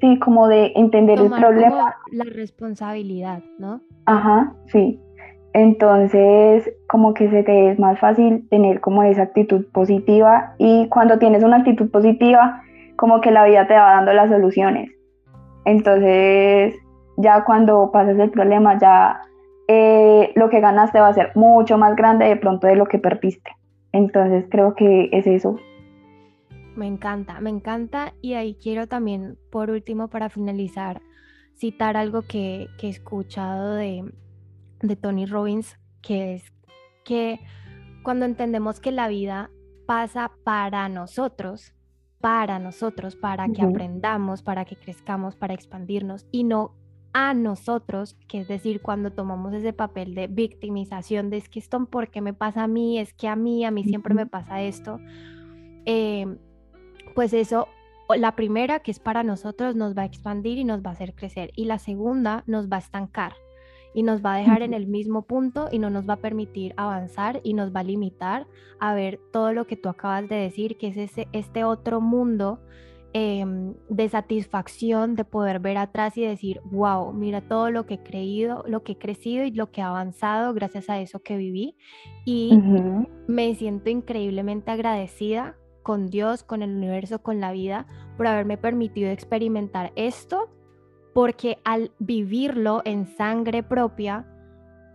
sí, 0.00 0.18
como 0.18 0.48
de 0.48 0.72
entender 0.74 1.20
el 1.20 1.30
problema. 1.30 1.96
la 2.12 2.24
responsabilidad, 2.24 3.42
¿no? 3.58 3.80
Ajá, 4.06 4.52
sí. 4.66 5.00
Entonces, 5.54 6.70
como 6.88 7.14
que 7.14 7.30
se 7.30 7.42
te 7.42 7.70
es 7.70 7.78
más 7.78 7.98
fácil 7.98 8.48
tener 8.48 8.80
como 8.80 9.02
esa 9.02 9.22
actitud 9.22 9.66
positiva 9.72 10.54
y 10.58 10.88
cuando 10.88 11.18
tienes 11.18 11.42
una 11.42 11.58
actitud 11.58 11.90
positiva, 11.90 12.62
como 12.96 13.20
que 13.20 13.30
la 13.30 13.44
vida 13.44 13.66
te 13.66 13.74
va 13.74 13.94
dando 13.94 14.12
las 14.12 14.28
soluciones. 14.28 14.90
Entonces, 15.64 16.74
ya 17.16 17.44
cuando 17.44 17.90
pasas 17.92 18.18
el 18.18 18.30
problema, 18.30 18.78
ya 18.78 19.20
eh, 19.68 20.32
lo 20.34 20.48
que 20.48 20.60
ganaste 20.60 21.00
va 21.00 21.08
a 21.08 21.14
ser 21.14 21.32
mucho 21.34 21.76
más 21.76 21.94
grande 21.94 22.24
de 22.26 22.36
pronto 22.36 22.66
de 22.66 22.76
lo 22.76 22.86
que 22.86 22.98
perdiste. 22.98 23.50
Entonces 23.92 24.46
creo 24.50 24.74
que 24.74 25.08
es 25.12 25.26
eso. 25.26 25.56
Me 26.76 26.86
encanta, 26.86 27.40
me 27.40 27.50
encanta. 27.50 28.14
Y 28.22 28.34
ahí 28.34 28.54
quiero 28.54 28.86
también, 28.86 29.36
por 29.50 29.70
último, 29.70 30.08
para 30.08 30.28
finalizar, 30.28 31.00
citar 31.54 31.96
algo 31.96 32.22
que, 32.22 32.68
he 32.80 32.88
escuchado 32.88 33.74
de, 33.74 34.04
de 34.80 34.96
Tony 34.96 35.26
Robbins, 35.26 35.78
que 36.02 36.34
es 36.34 36.52
que 37.04 37.40
cuando 38.02 38.24
entendemos 38.24 38.80
que 38.80 38.92
la 38.92 39.08
vida 39.08 39.50
pasa 39.86 40.32
para 40.44 40.88
nosotros, 40.88 41.74
para 42.20 42.58
nosotros, 42.58 43.16
para 43.16 43.48
que 43.48 43.62
aprendamos, 43.62 44.42
para 44.42 44.64
que 44.64 44.76
crezcamos, 44.76 45.36
para 45.36 45.54
expandirnos 45.54 46.26
y 46.30 46.44
no 46.44 46.74
a 47.12 47.32
nosotros, 47.32 48.16
que 48.28 48.40
es 48.40 48.48
decir, 48.48 48.82
cuando 48.82 49.12
tomamos 49.12 49.54
ese 49.54 49.72
papel 49.72 50.14
de 50.14 50.26
victimización, 50.26 51.30
de 51.30 51.38
es 51.38 51.48
que 51.48 51.58
esto, 51.58 51.86
¿por 51.86 52.10
qué 52.10 52.20
me 52.20 52.34
pasa 52.34 52.64
a 52.64 52.68
mí? 52.68 52.98
Es 52.98 53.14
que 53.14 53.28
a 53.28 53.36
mí, 53.36 53.64
a 53.64 53.70
mí 53.70 53.84
siempre 53.84 54.14
me 54.14 54.26
pasa 54.26 54.60
esto. 54.60 55.00
Em, 55.84 56.38
pues 57.14 57.32
eso, 57.32 57.66
la 58.14 58.36
primera, 58.36 58.80
que 58.80 58.90
es 58.90 59.00
para 59.00 59.22
nosotros, 59.22 59.74
nos 59.74 59.96
va 59.96 60.02
a 60.02 60.06
expandir 60.06 60.58
y 60.58 60.64
nos 60.64 60.82
va 60.82 60.90
a 60.90 60.92
hacer 60.92 61.14
crecer. 61.14 61.50
Y 61.56 61.64
la 61.64 61.78
segunda, 61.78 62.44
nos 62.46 62.68
va 62.68 62.76
a 62.76 62.80
estancar 62.80 63.32
y 63.94 64.02
nos 64.02 64.24
va 64.24 64.34
a 64.34 64.38
dejar 64.38 64.62
en 64.62 64.74
el 64.74 64.86
mismo 64.86 65.22
punto 65.22 65.68
y 65.70 65.78
no 65.78 65.90
nos 65.90 66.08
va 66.08 66.14
a 66.14 66.18
permitir 66.18 66.74
avanzar 66.76 67.40
y 67.42 67.54
nos 67.54 67.74
va 67.74 67.80
a 67.80 67.84
limitar 67.84 68.46
a 68.78 68.94
ver 68.94 69.20
todo 69.32 69.52
lo 69.52 69.66
que 69.66 69.76
tú 69.76 69.88
acabas 69.88 70.28
de 70.28 70.36
decir, 70.36 70.76
que 70.76 70.88
es 70.88 70.96
ese, 70.96 71.28
este 71.32 71.64
otro 71.64 72.00
mundo 72.00 72.60
Em, 73.14 73.74
de 73.88 74.06
satisfacción 74.10 75.16
de 75.16 75.24
poder 75.24 75.60
ver 75.60 75.78
atrás 75.78 76.18
y 76.18 76.26
decir, 76.26 76.60
wow, 76.70 77.10
mira 77.14 77.40
todo 77.40 77.70
lo 77.70 77.86
que 77.86 77.94
he 77.94 78.02
creído, 78.02 78.64
lo 78.68 78.82
que 78.82 78.92
he 78.92 78.98
crecido 78.98 79.44
y 79.44 79.50
lo 79.50 79.70
que 79.70 79.80
he 79.80 79.84
avanzado 79.84 80.52
gracias 80.52 80.90
a 80.90 81.00
eso 81.00 81.20
que 81.20 81.38
viví. 81.38 81.74
Y 82.26 82.60
me 83.26 83.54
siento 83.54 83.88
increíblemente 83.88 84.70
agradecida 84.70 85.56
con 85.82 86.08
Dios, 86.08 86.42
con 86.42 86.62
el 86.62 86.76
universo, 86.76 87.22
con 87.22 87.40
la 87.40 87.50
vida, 87.50 87.86
por 88.18 88.26
haberme 88.26 88.58
permitido 88.58 89.10
experimentar 89.10 89.90
esto, 89.96 90.50
porque 91.12 91.58
al 91.64 91.90
vivirlo 91.98 92.82
en 92.84 93.06
sangre 93.06 93.62
propia, 93.62 94.26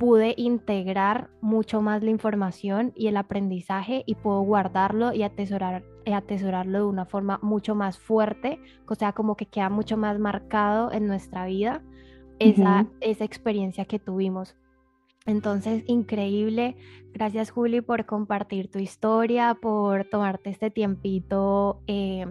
pude 0.03 0.33
integrar 0.37 1.29
mucho 1.39 1.81
más 1.81 2.03
la 2.03 2.09
información 2.09 2.91
y 2.95 3.07
el 3.07 3.15
aprendizaje 3.15 4.03
y 4.05 4.15
puedo 4.15 4.41
guardarlo 4.41 5.13
y 5.13 5.23
atesorar, 5.23 5.83
atesorarlo 6.13 6.79
de 6.79 6.85
una 6.85 7.05
forma 7.05 7.39
mucho 7.41 7.75
más 7.75 7.97
fuerte, 7.97 8.59
o 8.85 8.95
sea, 8.95 9.13
como 9.13 9.37
que 9.37 9.45
queda 9.45 9.69
mucho 9.69 9.95
más 9.95 10.19
marcado 10.19 10.91
en 10.91 11.07
nuestra 11.07 11.45
vida 11.45 11.81
esa, 12.39 12.87
esa 12.99 13.23
experiencia 13.23 13.85
que 13.85 13.99
tuvimos. 13.99 14.55
Entonces, 15.25 15.83
increíble. 15.87 16.75
Gracias, 17.13 17.51
Juli, 17.51 17.79
por 17.79 18.05
compartir 18.05 18.69
tu 18.69 18.79
historia, 18.79 19.53
por 19.53 20.03
tomarte 20.05 20.49
este 20.49 20.69
tiempito 20.69 21.81
eh, 21.87 22.25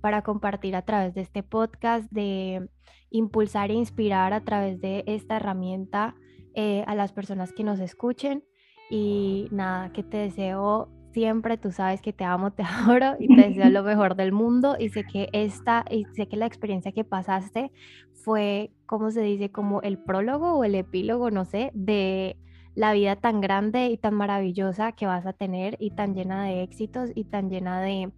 para 0.00 0.22
compartir 0.22 0.76
a 0.76 0.82
través 0.82 1.14
de 1.14 1.22
este 1.22 1.42
podcast, 1.42 2.08
de 2.12 2.68
impulsar 3.10 3.70
e 3.70 3.74
inspirar 3.74 4.32
a 4.32 4.44
través 4.44 4.80
de 4.80 5.04
esta 5.06 5.36
herramienta 5.36 6.14
eh, 6.54 6.84
a 6.86 6.94
las 6.94 7.12
personas 7.12 7.52
que 7.52 7.64
nos 7.64 7.80
escuchen 7.80 8.44
y 8.90 9.48
nada, 9.50 9.92
que 9.92 10.02
te 10.02 10.16
deseo 10.16 10.88
siempre, 11.12 11.56
tú 11.56 11.72
sabes 11.72 12.00
que 12.00 12.12
te 12.12 12.24
amo, 12.24 12.52
te 12.52 12.62
adoro 12.64 13.16
y 13.18 13.34
te 13.34 13.48
deseo 13.48 13.70
lo 13.70 13.82
mejor 13.84 14.16
del 14.16 14.32
mundo 14.32 14.76
y 14.78 14.88
sé 14.90 15.04
que 15.04 15.28
esta, 15.32 15.84
y 15.90 16.04
sé 16.14 16.28
que 16.28 16.36
la 16.36 16.46
experiencia 16.46 16.92
que 16.92 17.04
pasaste 17.04 17.72
fue, 18.12 18.70
¿cómo 18.86 19.10
se 19.10 19.22
dice? 19.22 19.50
Como 19.50 19.82
el 19.82 19.98
prólogo 19.98 20.52
o 20.52 20.64
el 20.64 20.74
epílogo, 20.74 21.30
no 21.30 21.44
sé, 21.44 21.70
de 21.74 22.36
la 22.74 22.92
vida 22.92 23.16
tan 23.16 23.40
grande 23.40 23.88
y 23.88 23.96
tan 23.98 24.14
maravillosa 24.14 24.92
que 24.92 25.06
vas 25.06 25.26
a 25.26 25.32
tener 25.32 25.76
y 25.80 25.90
tan 25.90 26.14
llena 26.14 26.44
de 26.44 26.62
éxitos 26.62 27.10
y 27.14 27.24
tan 27.24 27.50
llena 27.50 27.80
de, 27.80 28.12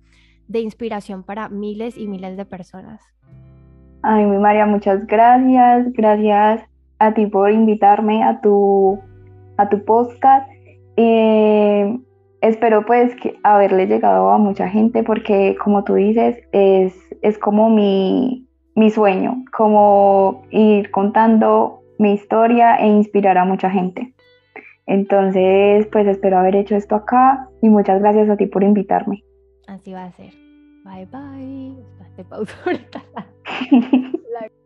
de 0.49 0.61
inspiración 0.61 1.23
para 1.23 1.49
miles 1.49 1.97
y 1.97 2.07
miles 2.07 2.37
de 2.37 2.45
personas. 2.45 3.01
Ay, 4.03 4.25
mi 4.25 4.39
María, 4.39 4.67
muchas 4.67 5.07
gracias. 5.07 5.93
Gracias 5.93 6.63
a 6.99 7.15
ti 7.15 7.27
por 7.27 7.51
invitarme 7.51 8.23
a 8.23 8.41
tu, 8.41 8.99
a 9.57 9.69
tu 9.69 9.85
podcast. 9.85 10.49
Eh, 10.97 11.99
espero 12.41 12.85
pues 12.87 13.15
que 13.17 13.39
haberle 13.43 13.87
llegado 13.87 14.31
a 14.31 14.39
mucha 14.39 14.69
gente 14.69 15.03
porque 15.03 15.57
como 15.63 15.85
tú 15.85 15.95
dices, 15.95 16.39
es, 16.53 16.95
es 17.23 17.39
como 17.39 17.71
mi, 17.71 18.47
mi 18.75 18.91
sueño, 18.91 19.45
como 19.57 20.43
ir 20.51 20.91
contando 20.91 21.81
mi 21.99 22.15
historia 22.15 22.77
e 22.77 22.87
inspirar 22.87 23.37
a 23.39 23.45
mucha 23.45 23.71
gente. 23.71 24.15
Entonces, 24.87 25.87
pues 25.93 26.07
espero 26.07 26.39
haber 26.39 26.57
hecho 26.57 26.75
esto 26.75 26.97
acá 26.97 27.49
y 27.63 27.69
muchas 27.69 28.01
gracias 28.01 28.29
a 28.29 28.37
ti 28.37 28.47
por 28.47 28.63
invitarme. 28.63 29.23
Así 29.69 29.93
va 29.93 30.05
a 30.05 30.13
ser. 30.13 30.33
Bye 30.85 31.07
bye. 31.07 32.00
Pausa 32.25 32.55
ahorita. 32.65 33.03